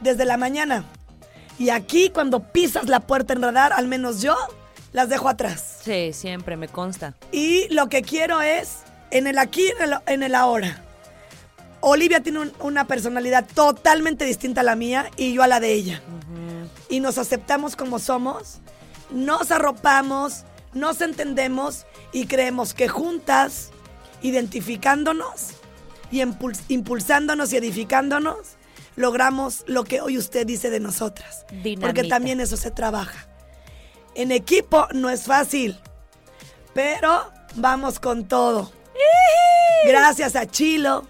[0.00, 0.84] desde la mañana.
[1.58, 4.36] Y aquí cuando pisas la puerta en radar, al menos yo,
[4.92, 5.78] las dejo atrás.
[5.82, 7.14] Sí, siempre me consta.
[7.32, 10.82] Y lo que quiero es, en el aquí, en el, en el ahora.
[11.80, 15.72] Olivia tiene un- una personalidad totalmente distinta a la mía y yo a la de
[15.72, 16.02] ella.
[16.88, 18.58] Y nos aceptamos como somos,
[19.10, 20.44] nos arropamos,
[20.76, 23.70] nos entendemos y creemos que juntas,
[24.22, 25.48] identificándonos
[26.10, 28.56] y impuls- impulsándonos y edificándonos,
[28.94, 31.44] logramos lo que hoy usted dice de nosotras.
[31.80, 33.26] Porque también eso se trabaja.
[34.14, 35.78] En equipo no es fácil,
[36.72, 38.72] pero vamos con todo.
[39.86, 41.06] Gracias a Chilo,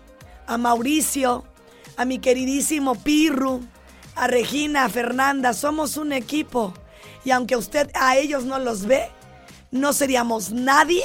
[0.46, 1.44] a Mauricio,
[1.96, 3.62] a mi queridísimo Pirru,
[4.16, 6.74] a Regina, a Fernanda, somos un equipo.
[7.24, 9.08] Y aunque usted a ellos no los ve,
[9.70, 11.04] no seríamos nadie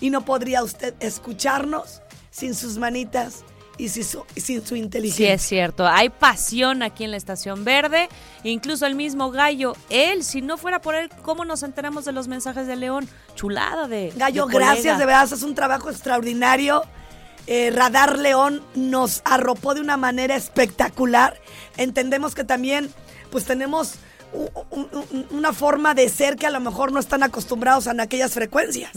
[0.00, 3.44] y no podría usted escucharnos sin sus manitas
[3.78, 5.32] y sin su, sin su Sí, inteligencia.
[5.34, 5.86] es cierto.
[5.86, 8.08] Hay pasión aquí en la Estación Verde.
[8.44, 12.28] Incluso el mismo Gallo, él, si no fuera por él, ¿cómo nos enteramos de los
[12.28, 13.08] mensajes de León?
[13.34, 14.12] Chulada de.
[14.16, 16.82] Gallo, de gracias, de verdad, haces un trabajo extraordinario.
[17.46, 21.40] Eh, Radar León nos arropó de una manera espectacular.
[21.76, 22.90] Entendemos que también,
[23.30, 23.94] pues tenemos
[25.30, 28.92] una forma de ser que a lo mejor no están acostumbrados a aquellas frecuencias.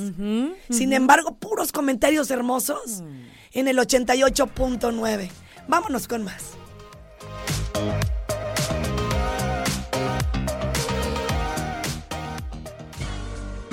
[0.69, 3.03] Sin embargo, puros comentarios hermosos
[3.51, 5.29] en el 88.9.
[5.67, 6.51] Vámonos con más.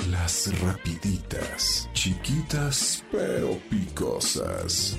[0.09, 4.97] Las rapiditas, chiquitas pero picosas.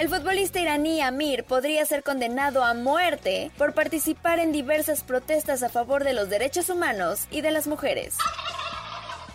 [0.00, 5.68] El futbolista iraní Amir podría ser condenado a muerte por participar en diversas protestas a
[5.68, 8.16] favor de los derechos humanos y de las mujeres.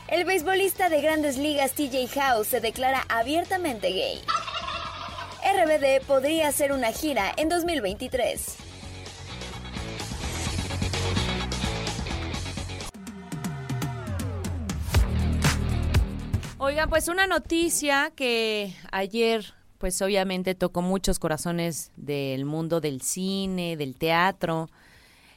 [0.08, 4.20] El beisbolista de grandes ligas TJ House se declara abiertamente gay.
[5.44, 8.58] RBD podría hacer una gira en 2023.
[16.58, 23.78] Oigan, pues una noticia que ayer, pues obviamente tocó muchos corazones del mundo del cine,
[23.78, 24.70] del teatro.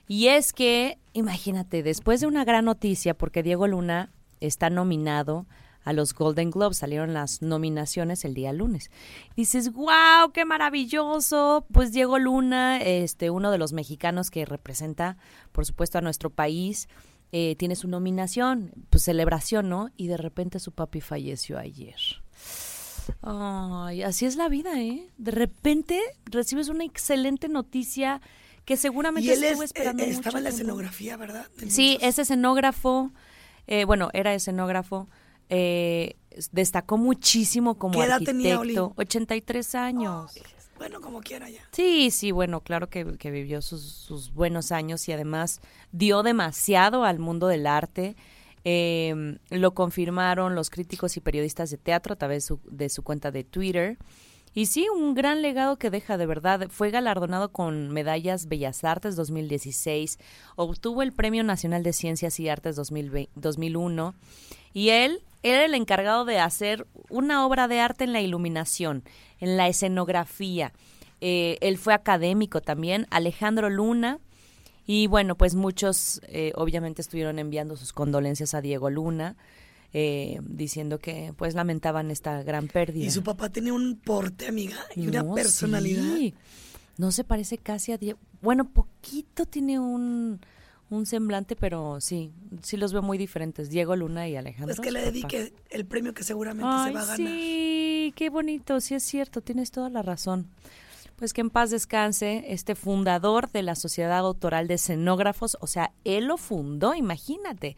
[0.07, 5.46] Y es que, imagínate, después de una gran noticia, porque Diego Luna está nominado
[5.85, 6.79] a los Golden Globes.
[6.79, 8.90] Salieron las nominaciones el día lunes.
[9.37, 11.66] Dices, wow, qué maravilloso.
[11.72, 15.16] Pues Diego Luna, este, uno de los mexicanos que representa,
[15.53, 16.88] por supuesto, a nuestro país,
[17.33, 19.90] eh, tiene su nominación, pues celebración, ¿no?
[19.96, 21.96] Y de repente su papi falleció ayer.
[23.22, 25.08] Ay, así es la vida, ¿eh?
[25.18, 28.20] De repente recibes una excelente noticia
[28.64, 30.62] que seguramente Y él estuvo es- esperando eh, mucho estaba en la tiempo.
[30.62, 31.46] escenografía, ¿verdad?
[31.56, 32.08] De Sí, muchos.
[32.08, 33.10] es escenógrafo.
[33.66, 35.08] eh, bueno, era escenógrafo.
[35.50, 36.16] eh,
[36.52, 38.86] destacó muchísimo como ¿Qué edad tenía, arquitecto.
[38.88, 38.94] Oli?
[38.98, 40.32] 83 años.
[40.76, 41.62] Bueno, como quiera ya.
[41.72, 47.04] Sí, sí, bueno, claro que, que vivió sus, sus buenos años y además dio demasiado
[47.04, 48.14] al mundo del arte.
[48.64, 53.30] Eh, lo confirmaron los críticos y periodistas de teatro a través su- de su cuenta
[53.30, 53.96] de Twitter.
[54.54, 56.68] Y sí, un gran legado que deja, de verdad.
[56.70, 60.18] Fue galardonado con medallas Bellas Artes 2016,
[60.56, 64.14] obtuvo el Premio Nacional de Ciencias y Artes 2020 2001
[64.72, 69.04] y él era el encargado de hacer una obra de arte en la iluminación,
[69.38, 70.72] en la escenografía.
[71.20, 74.18] Eh, él fue académico también, Alejandro Luna.
[74.90, 79.37] Y bueno, pues muchos eh, obviamente estuvieron enviando sus condolencias a Diego Luna,
[79.92, 83.05] eh, diciendo que pues lamentaban esta gran pérdida.
[83.05, 86.03] Y su papá tenía un porte, amiga, y una personalidad.
[86.16, 86.35] sí.
[86.96, 88.18] No se parece casi a Diego.
[88.40, 90.40] Bueno, poquito tiene un,
[90.90, 93.68] un semblante, pero sí, sí los veo muy diferentes.
[93.68, 94.74] Diego Luna y Alejandro.
[94.74, 95.12] Pues que le papá.
[95.12, 97.16] dedique el premio que seguramente Ay, se va a ganar.
[97.18, 100.48] sí, qué bonito, sí es cierto, tienes toda la razón.
[101.18, 105.92] Pues que en paz descanse este fundador de la Sociedad Autoral de Escenógrafos, o sea,
[106.04, 107.76] él lo fundó, imagínate.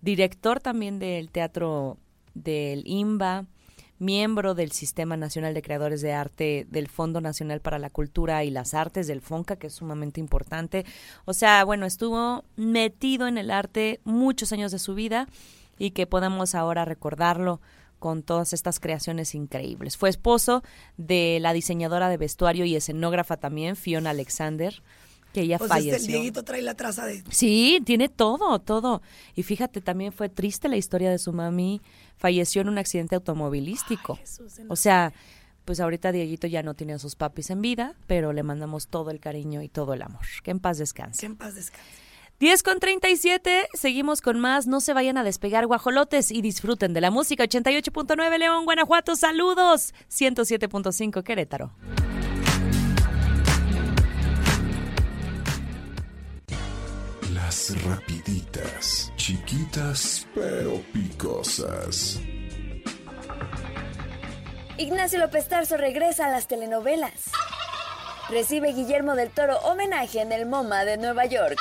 [0.00, 1.98] Director también del Teatro
[2.32, 3.44] del IMBA,
[3.98, 8.50] miembro del Sistema Nacional de Creadores de Arte del Fondo Nacional para la Cultura y
[8.50, 10.86] las Artes del FONCA, que es sumamente importante.
[11.26, 15.28] O sea, bueno, estuvo metido en el arte muchos años de su vida
[15.78, 17.60] y que podemos ahora recordarlo
[17.98, 19.96] con todas estas creaciones increíbles.
[19.96, 20.62] Fue esposo
[20.96, 24.82] de la diseñadora de vestuario y escenógrafa también, Fiona Alexander,
[25.32, 26.14] que ella Pues este, el falleció.
[26.14, 27.22] Dieguito trae la traza de...
[27.30, 29.02] Sí, tiene todo, todo.
[29.34, 31.80] Y fíjate, también fue triste la historia de su mami.
[32.16, 34.18] Falleció en un accidente automovilístico.
[34.68, 35.12] o sea,
[35.64, 39.10] pues ahorita Dieguito ya no tiene a sus papis en vida, pero le mandamos todo
[39.10, 40.24] el cariño y todo el amor.
[40.42, 41.20] Que en paz descanse.
[41.20, 42.07] Que en paz descanse.
[42.40, 44.68] 10 con 37, seguimos con más.
[44.68, 47.42] No se vayan a despegar guajolotes y disfruten de la música.
[47.42, 49.92] 88.9 León, Guanajuato, saludos.
[50.08, 51.72] 107.5 Querétaro.
[57.34, 62.20] Las rapiditas, chiquitas pero picosas.
[64.76, 67.32] Ignacio López Tarso regresa a las telenovelas.
[68.30, 71.58] Recibe Guillermo del Toro homenaje en el MoMA de Nueva York.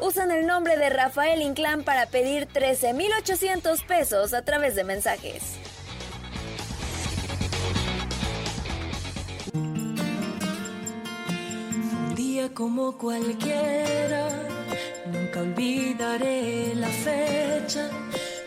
[0.00, 5.56] Usan el nombre de Rafael Inclán para pedir 13.800 pesos a través de mensajes.
[9.52, 9.96] Un
[12.14, 14.28] día como cualquiera,
[15.06, 17.90] nunca olvidaré la fecha.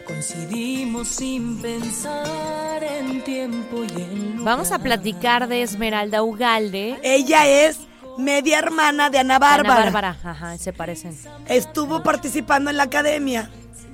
[0.06, 4.46] Coincidimos sin pensar en tiempo y en lugar.
[4.46, 6.98] Vamos a platicar de Esmeralda Ugalde.
[7.04, 7.91] Ella es
[8.22, 9.74] media hermana de Ana Bárbara.
[9.76, 11.18] Ana Bárbara, ajá, se parecen.
[11.48, 13.50] Estuvo participando en la academia.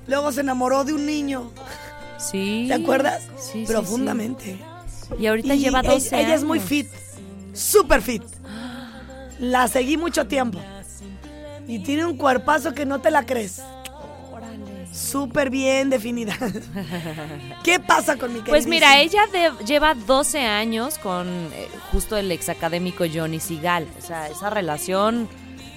[0.08, 1.52] Luego se enamoró de un niño.
[2.18, 2.66] Sí.
[2.68, 3.24] ¿Te acuerdas?
[3.40, 4.58] Sí, Profundamente.
[5.08, 5.16] sí.
[5.20, 6.70] Y ahorita Y lleva ella- 12 ella, es muy años.
[6.70, 6.88] fit.
[7.54, 8.24] Súper fit.
[9.40, 10.60] La seguí mucho tiempo.
[11.68, 13.62] Y tiene un cuerpazo que no te la crees.
[14.98, 16.36] Súper bien definida.
[17.64, 18.70] ¿Qué pasa con mi Pues queridísima?
[18.76, 23.88] mira, ella de- lleva 12 años con eh, justo el exacadémico Johnny Sigal.
[23.98, 25.30] O sea, esa relación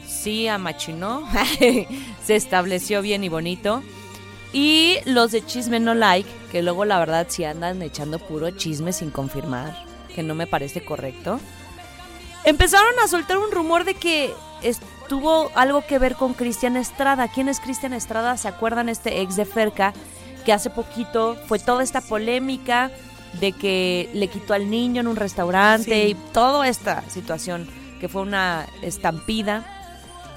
[0.09, 1.29] sí amachinó,
[2.25, 3.83] se estableció bien y bonito.
[4.53, 8.93] Y los de Chisme No Like, que luego la verdad sí andan echando puro chisme
[8.93, 11.39] sin confirmar, que no me parece correcto.
[12.45, 14.33] Empezaron a soltar un rumor de que
[15.11, 17.27] tuvo algo que ver con Cristian Estrada.
[17.27, 18.37] ¿Quién es Cristian Estrada?
[18.37, 19.93] ¿Se acuerdan este ex de Ferca?
[20.45, 22.93] Que hace poquito fue toda esta polémica
[23.41, 26.11] de que le quitó al niño en un restaurante Sí.
[26.13, 27.69] y toda esta situación
[28.01, 29.65] que fue una estampida.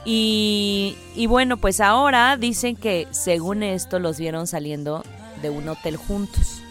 [0.05, 5.03] Y, y bueno, pues ahora dicen que según esto los vieron saliendo
[5.43, 6.61] de un hotel juntos.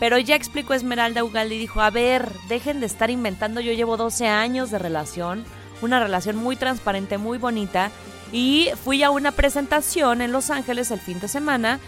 [0.00, 3.96] Pero ya explicó Esmeralda Ugalde y dijo, a ver, dejen de estar inventando, yo llevo
[3.96, 5.44] 12 años de relación,
[5.82, 7.90] una relación muy transparente, muy bonita,
[8.32, 11.78] y fui a una presentación en Los Ángeles el fin de semana,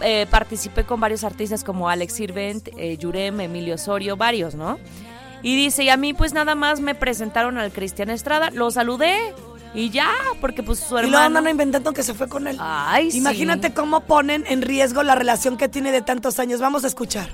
[0.00, 4.78] eh, participé con varios artistas como Alex Sirvent, eh, Yurem, Emilio Osorio, varios, ¿no?
[5.42, 9.34] Y dice, y a mí pues nada más me presentaron al Cristian Estrada, lo saludé,
[9.74, 11.38] Y ya, porque pues su Y luego hermano...
[11.38, 12.56] andan inventando que se fue con él.
[12.58, 13.18] Ay, sí.
[13.18, 16.60] Imagínate cómo ponen en riesgo la relación que tiene de tantos años.
[16.60, 17.28] Vamos a escuchar.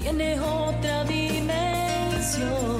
[0.00, 2.71] Tiene otra dimensión.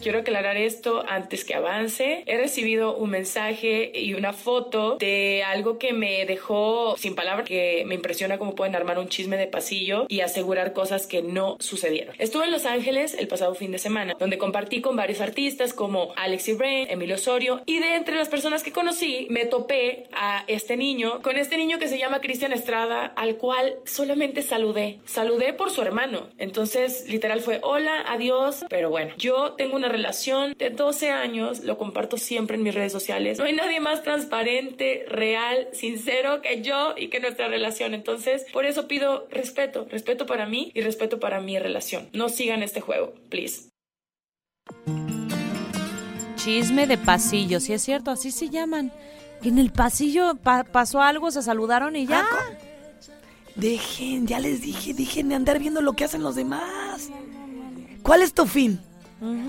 [0.00, 2.22] Quiero aclarar esto antes que avance.
[2.24, 7.84] He recibido un mensaje y una foto de algo que me dejó sin palabras, que
[7.86, 12.14] me impresiona cómo pueden armar un chisme de pasillo y asegurar cosas que no sucedieron.
[12.18, 16.14] Estuve en Los Ángeles el pasado fin de semana, donde compartí con varios artistas como
[16.16, 20.78] Alexi Brain, Emilio Osorio, y de entre las personas que conocí, me topé a este
[20.78, 24.98] niño, con este niño que se llama Cristian Estrada, al cual solamente saludé.
[25.04, 26.28] Saludé por su hermano.
[26.38, 31.76] Entonces, literal fue hola, adiós, pero bueno, yo tengo una relación de 12 años, lo
[31.78, 33.38] comparto siempre en mis redes sociales.
[33.38, 37.94] No hay nadie más transparente, real, sincero que yo y que nuestra relación.
[37.94, 42.08] Entonces, por eso pido respeto, respeto para mí y respeto para mi relación.
[42.12, 43.68] No sigan este juego, please.
[46.36, 48.92] Chisme de pasillo, sí es cierto, así se llaman.
[49.42, 52.26] En el pasillo pa- pasó algo, se saludaron y ya.
[53.56, 57.10] Dejen, ya les dije, dejen de andar viendo lo que hacen los demás.
[58.02, 58.80] ¿Cuál es tu fin?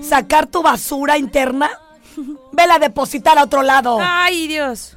[0.02, 1.70] ¿Sacar tu basura interna?
[2.52, 3.98] Vela a depositar a otro lado.
[4.00, 4.96] Ay, Dios.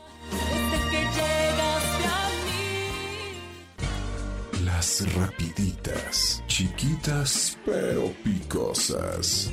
[4.77, 9.49] Rapiditas, chiquitas pero picosas.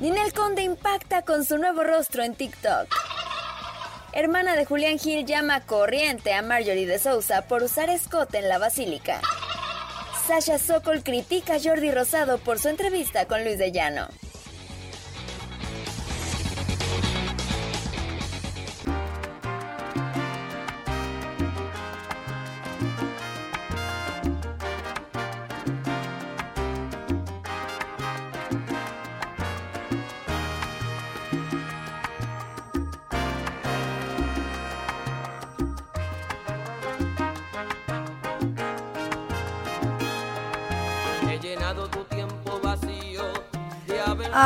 [0.00, 2.88] Ninel Conde impacta con su nuevo rostro en TikTok.
[4.14, 8.56] Hermana de Julián Gil llama corriente a Marjorie de Sousa por usar escote en la
[8.56, 9.20] basílica.
[10.26, 14.08] Sasha Sokol critica a Jordi Rosado por su entrevista con Luis de Llano.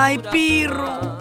[0.01, 1.19] Ay, pirro.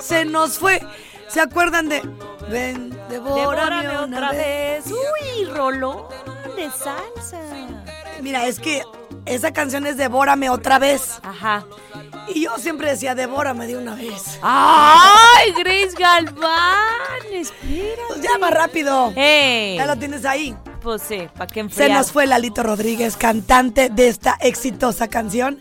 [0.00, 0.80] Se nos fue.
[1.28, 2.02] ¿Se acuerdan de
[2.50, 4.84] Ven, devórame, Devórame una otra vez?
[4.84, 4.92] vez.
[4.92, 6.06] Uy, rolón
[6.56, 7.40] de salsa.
[8.20, 8.82] Mira, es que
[9.24, 11.20] esa canción es Devórame otra vez.
[11.22, 11.64] Ajá.
[12.34, 14.38] Y yo siempre decía, devórame de una vez.
[14.42, 17.22] ¡Ay, Grace Galván!
[17.32, 18.02] Espera.
[18.08, 19.12] Pues ya más rápido.
[19.14, 19.76] ¡Ey!
[19.76, 20.56] Ya lo tienes ahí.
[20.82, 21.90] Pues sí, ¿para qué Se enfriar?
[21.92, 25.58] nos fue Lalito Rodríguez, cantante de esta exitosa canción.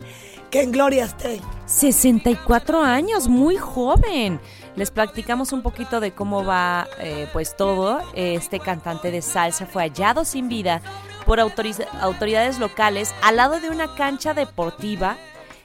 [0.53, 1.41] Que en gloria esté.
[1.65, 4.39] 64 años, muy joven.
[4.75, 8.01] Les platicamos un poquito de cómo va eh, pues todo.
[8.13, 10.83] Este cantante de salsa fue hallado sin vida
[11.25, 15.17] por autoridades locales al lado de una cancha deportiva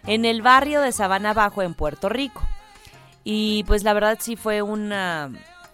[0.06, 2.40] en el barrio de Sabana Bajo en Puerto Rico.
[3.24, 5.30] Y pues la verdad sí fue una,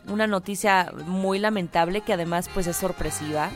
[0.08, 3.52] una noticia muy lamentable que además pues es sorpresiva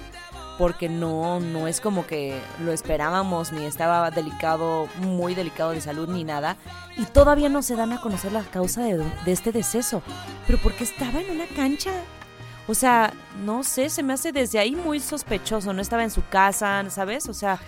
[0.59, 6.09] porque no, no es como que lo esperábamos ni estaba delicado, muy delicado de salud
[6.09, 6.57] ni nada.
[6.97, 10.03] Y todavía no se dan a conocer la causa de, de este deceso.
[10.47, 11.92] Pero porque estaba en una cancha.
[12.66, 15.73] O sea, no sé, se me hace desde ahí muy sospechoso.
[15.73, 17.29] No estaba en su casa, ¿sabes?
[17.29, 17.59] O sea,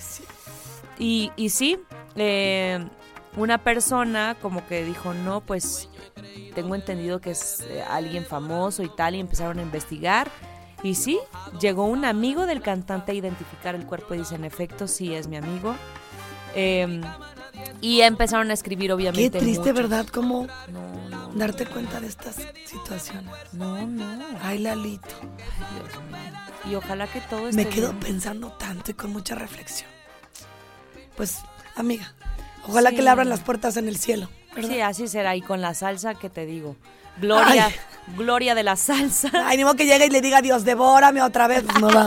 [0.98, 1.78] y, y sí,
[2.16, 2.84] eh,
[3.36, 5.88] una persona como que dijo, no, pues
[6.54, 10.30] tengo entendido que es eh, alguien famoso y tal, y empezaron a investigar.
[10.82, 11.18] Y sí,
[11.60, 15.28] llegó un amigo del cantante a identificar el cuerpo y dice, en efecto, sí es
[15.28, 15.74] mi amigo.
[16.54, 17.00] Eh,
[17.82, 19.38] y empezaron a escribir, Qué obviamente.
[19.38, 19.74] triste, muchos.
[19.74, 20.06] ¿verdad?
[20.06, 23.32] Cómo No, no, darte cuenta de estas situaciones.
[23.52, 24.24] no, no.
[24.42, 25.08] Ay, Lalito.
[25.20, 26.40] Ay, Dios mío.
[26.70, 28.00] Y ojalá que todo esté Me quedo bien.
[28.00, 29.88] pensando tanto y con mucha reflexión.
[31.16, 31.38] Pues,
[31.76, 32.14] amiga,
[32.66, 32.96] ojalá Sí.
[32.96, 34.28] que le abran las puertas en el cielo.
[34.54, 34.68] ¿verdad?
[34.70, 35.36] Sí, así será.
[35.36, 36.76] Y con la salsa, que te digo?
[37.20, 37.74] Gloria, Ay.
[38.16, 39.30] gloria de la salsa.
[39.44, 41.62] Ay, ni modo que llegue y le diga, Dios, devórame otra vez.
[41.64, 42.06] Pues no va.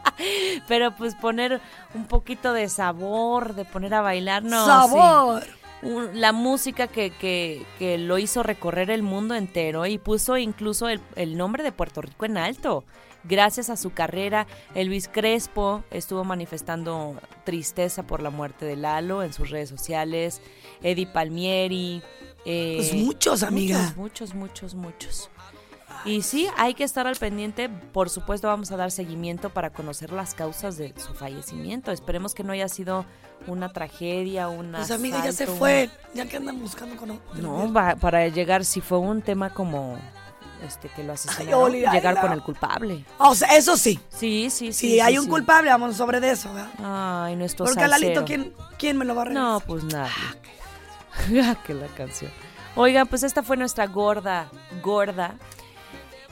[0.68, 1.60] Pero pues poner
[1.94, 4.66] un poquito de sabor, de poner a bailar, no.
[4.66, 5.42] ¡Sabor!
[5.42, 5.50] sí.
[6.12, 11.00] La música que, que, que lo hizo recorrer el mundo entero y puso incluso el,
[11.16, 12.84] el nombre de Puerto Rico en alto.
[13.24, 19.32] Gracias a su carrera, Elvis Crespo estuvo manifestando tristeza por la muerte de Lalo en
[19.32, 20.40] sus redes sociales.
[20.82, 22.02] Eddie Palmieri.
[22.46, 23.92] eh, Pues muchos, amiga.
[23.96, 25.30] Muchos, muchos, muchos, muchos.
[26.06, 27.68] Y sí, hay que estar al pendiente.
[27.68, 31.92] Por supuesto, vamos a dar seguimiento para conocer las causas de su fallecimiento.
[31.92, 33.04] Esperemos que no haya sido
[33.46, 34.78] una tragedia, una.
[34.78, 35.90] Pues amiga, ya se fue.
[36.14, 39.98] Ya que andan buscando con No, va- para llegar, si fue un tema como
[40.66, 43.04] este que lo asesinaron, ay, llegar con el culpable.
[43.18, 43.98] O sea, eso sí.
[44.08, 44.72] Sí, sí, sí.
[44.72, 45.30] Si sí, hay un sí.
[45.30, 46.70] culpable, vamos sobre de eso, ¿verdad?
[47.24, 48.26] Ay, nuestro Porque a Lalito, salsero.
[48.26, 49.48] ¿quién, ¿quién me lo va a regresar?
[49.48, 50.12] No, pues nadie.
[51.42, 52.30] Ah, que la canción.
[52.76, 54.50] Oigan, pues esta fue nuestra gorda,
[54.82, 55.34] gorda.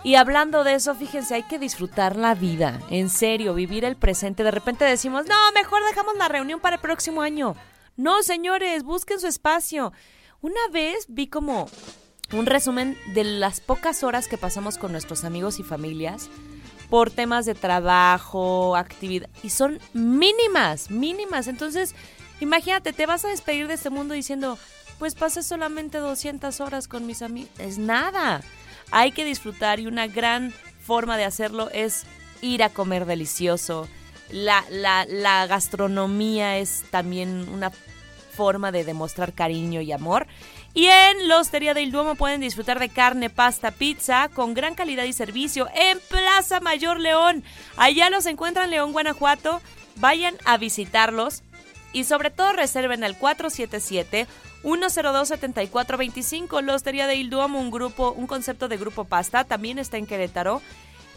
[0.05, 4.45] Y hablando de eso, fíjense, hay que disfrutar la vida, en serio, vivir el presente.
[4.45, 7.57] De repente decimos, no, mejor dejamos la reunión para el próximo año.
[7.97, 9.93] No, señores, busquen su espacio.
[10.41, 11.69] Una vez vi como
[12.33, 16.29] un resumen de las pocas horas que pasamos con nuestros amigos y familias
[16.91, 21.47] por temas de trabajo, actividad, y son mínimas, mínimas.
[21.47, 21.95] Entonces,
[22.41, 24.59] imagínate, te vas a despedir de este mundo diciendo,
[24.99, 27.51] pues pasé solamente 200 horas con mis amigos.
[27.59, 28.43] Es nada.
[28.91, 32.05] Hay que disfrutar y una gran forma de hacerlo es
[32.41, 33.87] ir a comer delicioso.
[34.31, 37.71] La, la, la gastronomía es también una
[38.39, 40.27] forma de demostrar cariño y amor.
[40.75, 45.05] Y en la Hostería del Duomo pueden disfrutar de carne, pasta, pizza con gran calidad
[45.05, 47.43] y servicio en Plaza Mayor León.
[47.77, 49.61] Allá los encuentran en León, Guanajuato.
[49.97, 51.43] Vayan a visitarlos
[51.93, 54.29] y sobre todo reserven al 477
[54.63, 56.63] 102-7425.
[56.63, 60.07] La Hostería de Il Duomo, un grupo, un concepto de grupo pasta, también está en
[60.07, 60.61] Querétaro,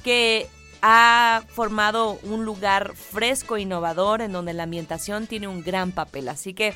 [0.04, 0.48] que
[0.82, 6.30] ha formado un lugar fresco, innovador, en donde la ambientación tiene un gran papel.
[6.30, 6.74] Así que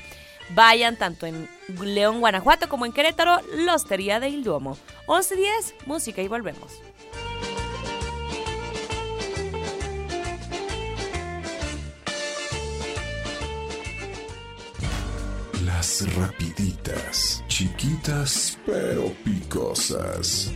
[0.49, 1.49] vayan tanto en
[1.81, 4.77] León, Guanajuato, como en Querétaro, la Hostería de Il Duomo.
[5.07, 6.81] 11.10, música y volvemos.
[15.63, 20.51] Las rapiditas, chiquitas pero picosas.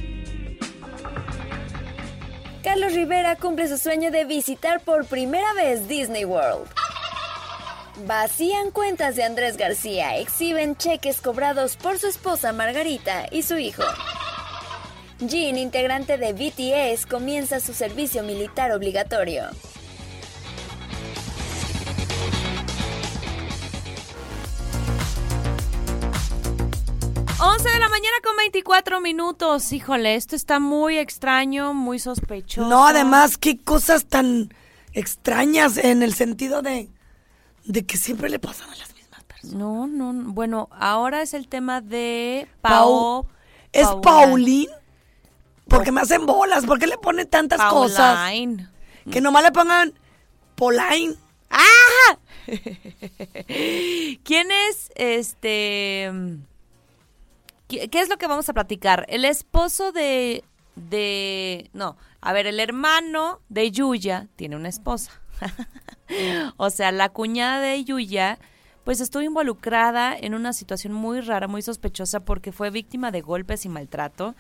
[2.64, 6.79] Carlos Rivera cumple su sueño de visitar por primera vez Disney World.
[8.06, 13.84] Vacían cuentas de Andrés García, exhiben cheques cobrados por su esposa Margarita y su hijo.
[15.28, 19.50] Jin, integrante de BTS, comienza su servicio militar obligatorio.
[27.42, 29.74] 11 de la mañana con 24 minutos.
[29.74, 32.70] Híjole, esto está muy extraño, muy sospechoso.
[32.70, 34.54] No, además, qué cosas tan
[34.94, 36.90] extrañas en el sentido de,
[37.66, 39.56] de que siempre le pasan a las mismas personas.
[39.56, 40.32] No, no, no.
[40.32, 43.24] bueno, ahora es el tema de Pau.
[43.24, 43.28] Pau.
[43.72, 43.88] ¿Es.
[44.02, 44.70] Paulín?
[45.68, 46.66] Porque me hacen bolas.
[46.66, 48.18] ¿Por qué le ponen tantas cosas?
[48.18, 48.70] Pauline.
[49.12, 49.94] Que nomás le pongan
[50.56, 51.16] Pauline.
[51.50, 52.18] ¡Ah!
[54.24, 56.12] ¿Quién es este?
[57.68, 59.06] ¿Qué qué es lo que vamos a platicar?
[59.10, 60.44] El esposo de
[60.76, 65.12] de no, a ver, el hermano de Yuya tiene una esposa.
[66.58, 68.40] o sea, la cuñada de Yuya
[68.90, 73.66] pues estuvo involucrada en una situación muy rara, muy sospechosa porque fue víctima de golpes
[73.66, 74.34] y maltrato.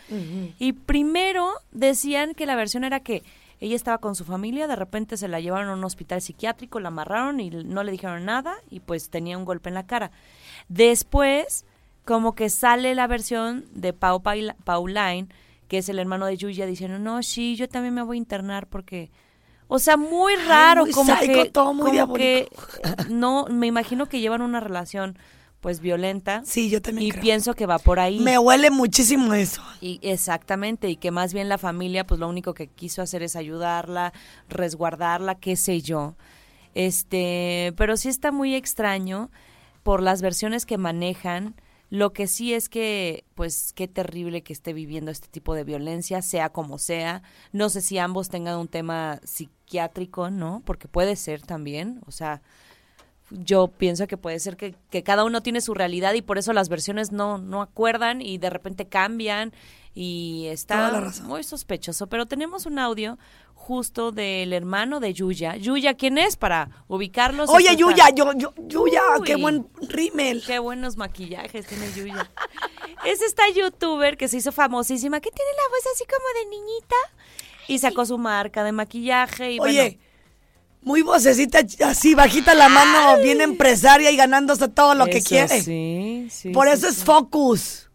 [0.58, 3.22] Y primero decían que la versión era que
[3.60, 6.88] ella estaba con su familia, de repente se la llevaron a un hospital psiquiátrico, la
[6.88, 10.10] amarraron y no le dijeron nada y pues tenía un golpe en la cara.
[10.68, 11.66] Después,
[12.04, 15.28] como que sale la versión de Pau Pauline,
[15.68, 18.66] que es el hermano de Yuya, diciendo, no, sí, yo también me voy a internar
[18.66, 19.12] porque...
[19.72, 22.50] O sea, muy raro, muy como psycho, que, todo muy como que
[23.08, 25.18] no, me imagino que llevan una relación
[25.62, 26.42] pues violenta.
[26.44, 27.22] Sí, yo también Y creo.
[27.22, 28.20] pienso que va por ahí.
[28.20, 29.62] Me huele muchísimo eso.
[29.80, 33.36] Y exactamente, y que más bien la familia, pues lo único que quiso hacer es
[33.36, 34.12] ayudarla,
[34.48, 36.16] resguardarla, qué sé yo.
[36.74, 39.30] Este, pero sí está muy extraño
[39.84, 41.56] por las versiones que manejan.
[41.90, 46.22] Lo que sí es que, pues, qué terrible que esté viviendo este tipo de violencia,
[46.22, 47.24] sea como sea.
[47.52, 50.62] No sé si ambos tengan un tema psiquiátrico, ¿no?
[50.66, 52.42] Porque puede ser también, o sea,
[53.32, 56.54] yo pienso que puede ser que, que cada uno tiene su realidad y por eso
[56.54, 59.54] las versiones no, no acuerdan y de repente cambian
[59.94, 62.08] y está muy sospechoso.
[62.08, 63.18] Pero tenemos un audio
[63.54, 65.56] justo del hermano de Yuya.
[65.56, 66.38] Yuya, ¿quién es?
[66.38, 67.50] Para ubicarlos.
[67.50, 70.44] Oye, Yuya, yo, yo, Yuya, qué buen rímel.
[70.46, 72.32] Qué buenos maquillajes tiene Yuya.
[73.06, 76.96] es esta youtuber que se hizo famosísima, que tiene la voz así como de niñita.
[77.68, 79.98] Y sacó su marca de maquillaje y Oye, bueno.
[80.82, 85.62] muy vocecita así, bajita la mano, bien empresaria y ganándose todo lo que quiere.
[85.62, 86.50] Sí, sí.
[86.50, 87.04] Por sí, eso es.
[87.04, 87.89] Focus.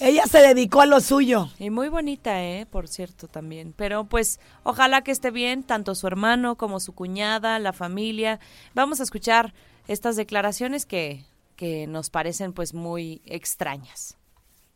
[0.00, 1.50] Ella se dedicó a lo suyo.
[1.58, 2.66] Y muy bonita, ¿eh?
[2.66, 3.74] Por cierto, también.
[3.76, 8.40] Pero pues ojalá que esté bien, tanto su hermano como su cuñada, la familia.
[8.74, 9.52] Vamos a escuchar
[9.88, 11.26] estas declaraciones que,
[11.56, 14.16] que nos parecen pues muy extrañas.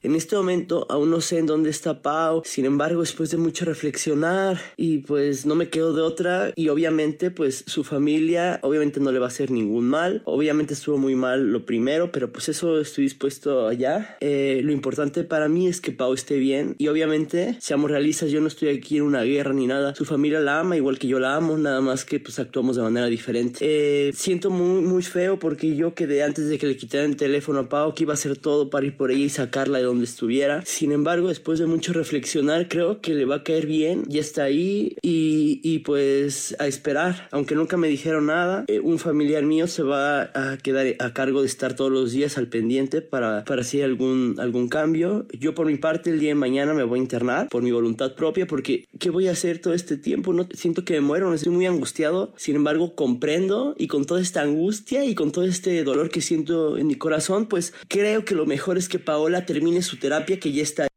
[0.05, 3.65] En este momento aún no sé en dónde está Pau, sin embargo después de mucho
[3.65, 9.13] reflexionar y pues no me quedo de otra y obviamente pues su familia obviamente no
[9.13, 12.79] le va a hacer ningún mal, obviamente estuvo muy mal lo primero, pero pues eso
[12.81, 14.19] estoy dispuesto allá.
[14.21, 18.43] Eh, lo importante para mí es que Pau esté bien y obviamente seamos realistas, yo
[18.43, 21.19] no estoy aquí en una guerra ni nada, su familia la ama igual que yo
[21.19, 23.61] la amo, nada más que pues actuamos de manera diferente.
[23.63, 27.61] Eh, siento muy, muy feo porque yo quedé antes de que le quitaran el teléfono
[27.61, 29.94] a Pau que iba a hacer todo para ir por ella y sacarla de donde
[30.03, 30.63] estuviera.
[30.67, 34.45] Sin embargo, después de mucho reflexionar, creo que le va a caer bien, ya está
[34.45, 37.29] ahí y, y pues a esperar.
[37.31, 41.43] Aunque nunca me dijeron nada, eh, un familiar mío se va a quedar a cargo
[41.43, 45.27] de estar todos los días al pendiente para, para si hay algún, algún cambio.
[45.39, 48.15] Yo por mi parte el día de mañana me voy a internar por mi voluntad
[48.15, 50.33] propia porque ¿qué voy a hacer todo este tiempo?
[50.33, 52.33] No siento que me muero, estoy muy angustiado.
[52.37, 56.79] Sin embargo, comprendo y con toda esta angustia y con todo este dolor que siento
[56.79, 60.53] en mi corazón, pues creo que lo mejor es que Paola termine su terapia que
[60.53, 60.89] ya está.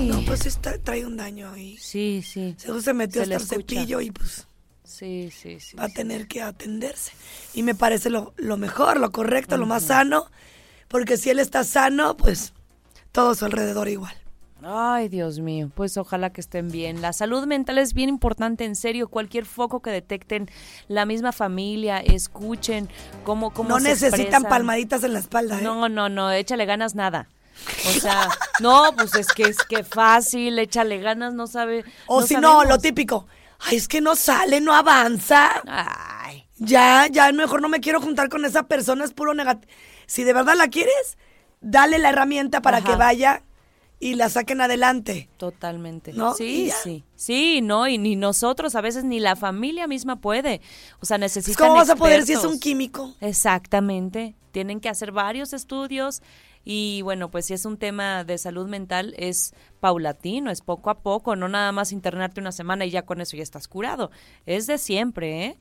[0.00, 1.76] No, pues está, trae un daño ahí.
[1.78, 2.54] Sí, sí.
[2.58, 4.46] Según se metió Se hasta el cepillo y pues
[4.84, 5.76] Sí, sí, sí.
[5.76, 7.12] va a tener que atenderse.
[7.54, 10.26] Y me parece lo, lo mejor, lo correcto, lo más sano.
[10.88, 12.52] Porque si él está sano, pues
[13.12, 14.14] todo a su alrededor igual.
[14.66, 17.02] Ay, Dios mío, pues ojalá que estén bien.
[17.02, 19.08] La salud mental es bien importante, en serio.
[19.08, 20.48] Cualquier foco que detecten,
[20.88, 22.88] la misma familia, escuchen
[23.24, 24.42] cómo, cómo No se necesitan expresan.
[24.44, 25.62] palmaditas en la espalda, ¿eh?
[25.62, 27.28] No, no, no, échale ganas nada.
[27.86, 28.28] O sea,
[28.60, 31.84] no, pues es que es que fácil, échale ganas, no sabe.
[32.06, 33.26] O si no, lo típico.
[33.60, 35.62] Ay, es que no sale, no avanza.
[35.66, 36.46] Ay.
[36.56, 39.70] Ya, ya, mejor no me quiero juntar con esa persona, es puro negativo.
[40.06, 41.18] Si de verdad la quieres,
[41.60, 42.86] dale la herramienta para Ajá.
[42.86, 43.42] que vaya
[44.00, 45.28] y la saquen adelante.
[45.36, 46.12] Totalmente.
[46.12, 46.34] ¿No?
[46.34, 47.04] Sí, sí.
[47.16, 50.60] Sí, no, y ni nosotros, a veces ni la familia misma puede.
[51.00, 53.14] O sea, necesitan ¿Cómo vas a poder si es un químico?
[53.20, 54.34] Exactamente.
[54.52, 56.22] Tienen que hacer varios estudios
[56.64, 61.00] y bueno, pues si es un tema de salud mental es paulatino, es poco a
[61.00, 64.10] poco, no nada más internarte una semana y ya con eso ya estás curado.
[64.46, 65.58] Es de siempre, ¿eh?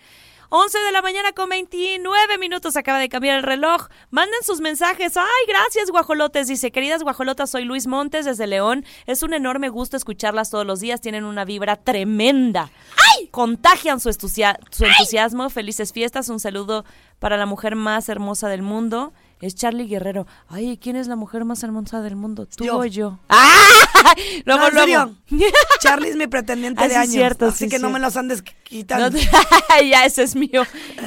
[0.49, 3.87] 11 de la mañana con 29 minutos acaba de cambiar el reloj.
[4.11, 5.17] Manden sus mensajes.
[5.17, 6.47] Ay, gracias, guajolotes.
[6.47, 8.85] Dice, queridas guajolotas, soy Luis Montes desde León.
[9.05, 11.01] Es un enorme gusto escucharlas todos los días.
[11.01, 12.69] Tienen una vibra tremenda.
[13.17, 13.27] ¡Ay!
[13.29, 15.49] Contagian su, su entusiasmo.
[15.49, 16.29] Felices fiestas.
[16.29, 16.85] Un saludo
[17.19, 19.13] para la mujer más hermosa del mundo.
[19.43, 20.25] Es Charlie Guerrero.
[20.47, 22.45] Ay, ¿quién es la mujer más hermosa del mundo?
[22.45, 22.77] ¿Tú Yo.
[22.77, 23.19] o yo?
[23.29, 24.15] ¡Ah!
[24.45, 25.15] Luego, No.
[25.81, 27.11] Charlie es mi pretendiente Ah, de años.
[27.13, 29.09] cierto, así sí, que no me los andes quitando.
[29.09, 30.63] No te- ya, ese es mío.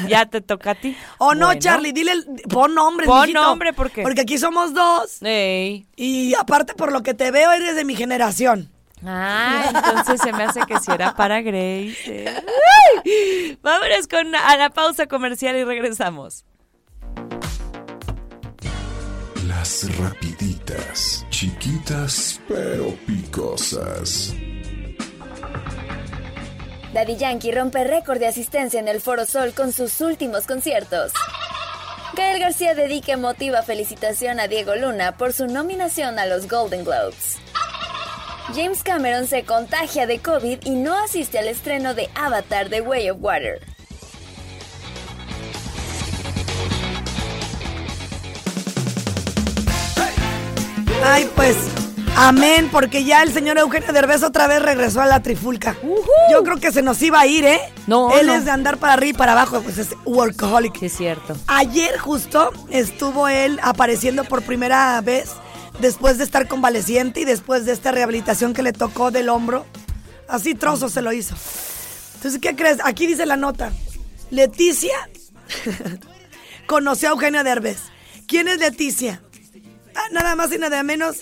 [0.07, 0.95] Ya te toca a ti.
[1.17, 1.55] O no.
[1.55, 2.13] Charlie, dile,
[2.51, 3.07] pon nombre.
[3.07, 3.41] Pon mijito.
[3.43, 4.03] nombre, ¿por qué?
[4.03, 5.23] Porque aquí somos dos.
[5.23, 5.87] Ey.
[5.97, 8.71] Y aparte, por lo que te veo, eres de mi generación.
[9.07, 12.25] Ah, entonces se me hace que si era para Grace.
[13.63, 16.45] Vámonos con a la pausa comercial y regresamos.
[19.47, 24.35] Las rapiditas, chiquitas pero picosas.
[26.93, 31.13] Daddy Yankee rompe récord de asistencia en el Foro Sol con sus últimos conciertos.
[32.15, 37.37] Gael García dedica emotiva felicitación a Diego Luna por su nominación a los Golden Globes.
[38.53, 43.11] James Cameron se contagia de COVID y no asiste al estreno de Avatar The Way
[43.11, 43.76] of Water.
[51.09, 51.57] Ay, pues,
[52.17, 55.77] amén, porque ya el señor Eugenio Derbez otra vez regresó a la trifulca.
[56.33, 57.61] Yo creo que se nos iba a ir, ¿eh?
[57.87, 58.35] No, Él no.
[58.35, 60.79] es de andar para arriba y para abajo, pues es workaholic.
[60.81, 61.37] Sí, es cierto.
[61.47, 65.31] Ayer justo estuvo él apareciendo por primera vez
[65.79, 69.65] después de estar convaleciente y después de esta rehabilitación que le tocó del hombro.
[70.29, 71.37] Así trozo se lo hizo.
[72.17, 72.79] Entonces, ¿qué crees?
[72.83, 73.71] Aquí dice la nota.
[74.31, 75.09] Leticia
[76.67, 77.79] conoció a Eugenio Derbez.
[78.27, 79.23] ¿Quién es Leticia?
[79.97, 81.17] Ah, nada más y nada menos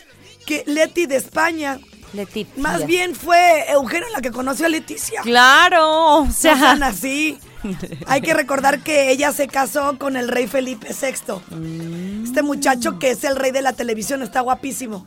[0.46, 1.78] que Leti de España.
[2.12, 2.46] Leti.
[2.56, 5.22] Más bien fue Eugenio la que conoció a Leticia.
[5.22, 6.56] Claro, o No sea.
[6.58, 7.38] sean así.
[8.06, 12.22] Hay que recordar que ella se casó con el rey Felipe VI.
[12.24, 15.06] Este muchacho que es el rey de la televisión está guapísimo.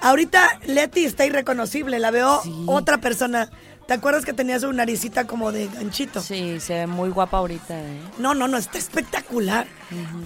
[0.00, 3.50] Ahorita Leti está irreconocible, la veo otra persona.
[3.86, 6.22] ¿Te acuerdas que tenía su naricita como de ganchito?
[6.22, 8.00] Sí, se ve muy guapa ahorita, ¿eh?
[8.18, 9.66] No, no, no, está espectacular.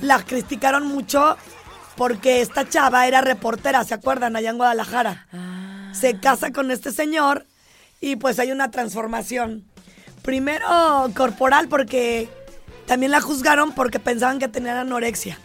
[0.00, 1.36] La criticaron mucho
[1.98, 4.36] porque esta chava era reportera, ¿se acuerdan?
[4.36, 5.26] Allá en Guadalajara.
[5.92, 7.44] Se casa con este señor
[8.00, 9.64] y pues hay una transformación.
[10.22, 10.66] Primero
[11.16, 12.28] corporal porque
[12.86, 15.38] también la juzgaron porque pensaban que tenía anorexia.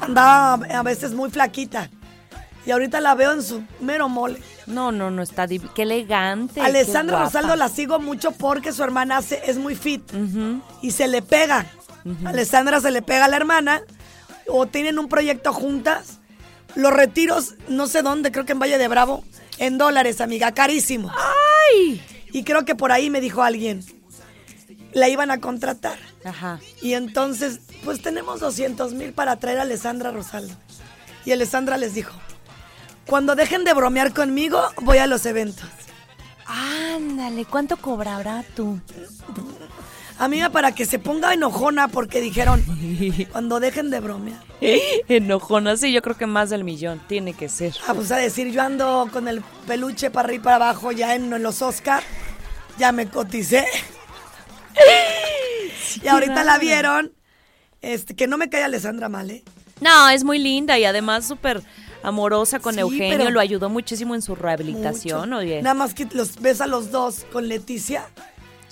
[0.00, 1.90] Andaba a veces muy flaquita.
[2.64, 4.40] Y ahorita la veo en su mero mole.
[4.66, 6.60] No, no, no, está div- Qué elegante.
[6.60, 7.24] Alessandra.
[7.24, 10.02] Rosaldo la sigo mucho porque su hermana hace- es muy fit
[10.80, 11.66] y se le pega.
[12.24, 13.80] Alessandra se le pega a la hermana
[14.48, 16.20] o tienen un proyecto juntas,
[16.74, 19.24] los retiros, no sé dónde, creo que en Valle de Bravo,
[19.58, 21.10] en dólares, amiga, carísimo.
[21.10, 22.02] ¡Ay!
[22.32, 23.84] Y creo que por ahí me dijo alguien,
[24.92, 25.98] la iban a contratar.
[26.24, 26.60] Ajá.
[26.80, 30.54] Y entonces, pues tenemos 200 mil para traer a Alessandra Rosaldo.
[31.24, 32.14] Y Alessandra les dijo,
[33.06, 35.68] cuando dejen de bromear conmigo, voy a los eventos.
[36.46, 38.80] Ándale, ¿cuánto cobrará tú?
[40.22, 42.64] Amiga, para que se ponga enojona porque dijeron,
[43.32, 44.38] cuando dejen de bromear.
[45.08, 47.74] Enojona, sí, yo creo que más del millón, tiene que ser.
[47.88, 51.16] Ah, pues a decir, yo ando con el peluche para arriba y para abajo ya
[51.16, 52.04] en, en los Oscar.
[52.78, 53.66] Ya me coticé.
[56.04, 57.12] y ahorita la vieron.
[57.80, 59.42] Este, que no me cae Alessandra mal, ¿eh?
[59.80, 61.64] No, es muy linda y además súper
[62.04, 65.40] amorosa con Sí, Eugenio, lo ayudó muchísimo en su rehabilitación, Mucho.
[65.40, 65.62] oye.
[65.62, 68.06] Nada más que los ves a los dos con Leticia.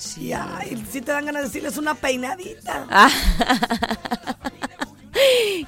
[0.01, 0.33] Sí.
[0.33, 2.87] Ay, sí te dan ganas de decirles una peinadita.
[2.89, 3.11] Ah.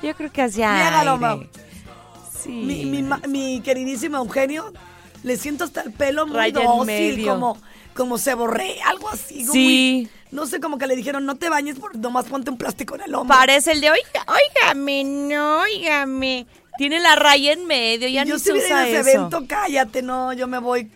[0.02, 0.72] Yo creo que hacía.
[2.42, 2.48] Sí.
[2.48, 4.72] Mi, mi ma- mi queridísimo Eugenio,
[5.22, 7.58] le siento hasta el pelo muy Raya dócil, como,
[7.94, 9.44] como se borré, algo así.
[9.44, 9.46] Sí.
[9.46, 12.94] muy- no sé, como que le dijeron, no te bañes, por, nomás ponte un plástico
[12.94, 13.36] en el hombro.
[13.36, 16.46] Parece el de, oiga, óigame, no, óigame.
[16.78, 20.32] Tiene la raya en medio, ya yo ni si se a ese evento, cállate, no,
[20.32, 20.90] yo me voy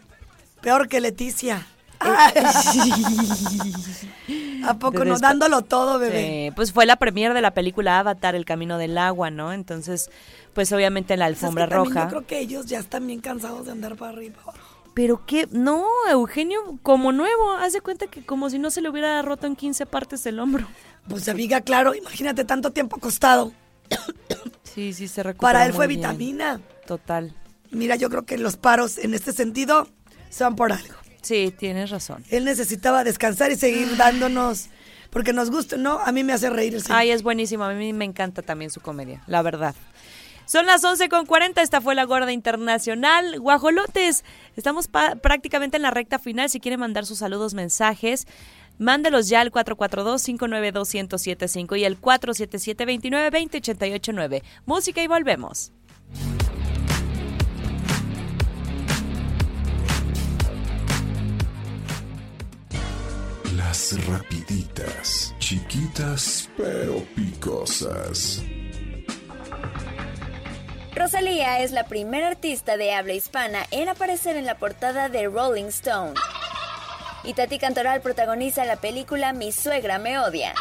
[0.62, 1.66] peor que Leticia.
[4.64, 5.18] ¿A poco no?
[5.18, 6.46] Dándolo todo, bebé.
[6.48, 9.52] Sí, pues fue la premier de la película Avatar, El Camino del Agua, ¿no?
[9.52, 10.10] Entonces,
[10.52, 12.04] pues obviamente en la ¿Sabes alfombra que también roja.
[12.06, 14.36] Yo creo que ellos ya están bien cansados de andar para arriba.
[14.94, 19.20] Pero qué, no, Eugenio como nuevo, hace cuenta que como si no se le hubiera
[19.22, 20.66] roto en 15 partes el hombro.
[21.08, 23.52] Pues amiga, claro, imagínate tanto tiempo acostado.
[24.64, 26.00] Sí, sí, se recuperó Para él fue bien.
[26.00, 26.60] vitamina.
[26.86, 27.32] Total.
[27.70, 29.86] Mira, yo creo que los paros en este sentido
[30.30, 30.94] son por algo.
[31.26, 32.24] Sí, tienes razón.
[32.30, 34.68] Él necesitaba descansar y seguir dándonos,
[35.10, 35.98] porque nos gusta, ¿no?
[35.98, 37.00] A mí me hace reír el señor.
[37.00, 39.74] Ay, es buenísimo, a mí me encanta también su comedia, la verdad.
[40.44, 43.40] Son las 11 con 40, esta fue la Gorda Internacional.
[43.40, 44.24] Guajolotes,
[44.54, 46.48] estamos prácticamente en la recta final.
[46.48, 48.28] Si quieren mandar sus saludos, mensajes,
[48.78, 54.44] mándelos ya al 442-592-1075 y el 477-2920-889.
[54.64, 55.72] Música y volvemos.
[63.68, 68.40] Las rapiditas, chiquitas pero picosas.
[70.94, 75.64] Rosalía es la primera artista de habla hispana en aparecer en la portada de Rolling
[75.64, 76.14] Stone.
[77.24, 80.54] Y Tati Cantoral protagoniza la película Mi suegra me odia.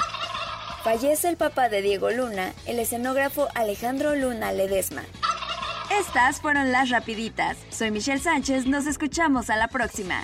[0.83, 5.03] Fallece el papá de Diego Luna, el escenógrafo Alejandro Luna Ledesma.
[5.99, 7.55] Estas fueron las rapiditas.
[7.69, 10.23] Soy Michelle Sánchez, nos escuchamos a la próxima.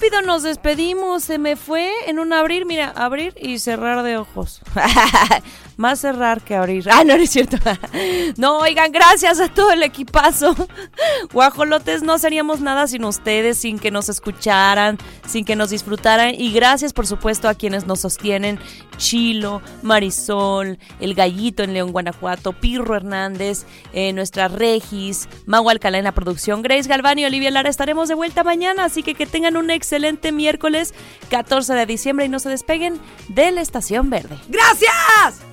[0.00, 1.24] Rápido nos despedimos.
[1.24, 4.62] Se me fue en un abrir, mira, abrir y cerrar de ojos.
[5.80, 6.90] Más cerrar que abrir.
[6.90, 7.56] Ah, no, no es cierto.
[8.36, 10.54] no, oigan, gracias a todo el equipazo.
[11.32, 16.34] Guajolotes, no seríamos nada sin ustedes, sin que nos escucharan, sin que nos disfrutaran.
[16.34, 18.60] Y gracias, por supuesto, a quienes nos sostienen.
[18.98, 23.64] Chilo, Marisol, El Gallito en León, Guanajuato, Pirro Hernández,
[23.94, 27.70] eh, nuestra Regis, Mau Alcalá en la producción, Grace Galván y Olivia Lara.
[27.70, 30.92] Estaremos de vuelta mañana, así que que tengan un excelente miércoles
[31.30, 34.36] 14 de diciembre y no se despeguen de la Estación Verde.
[34.48, 35.49] ¡Gracias!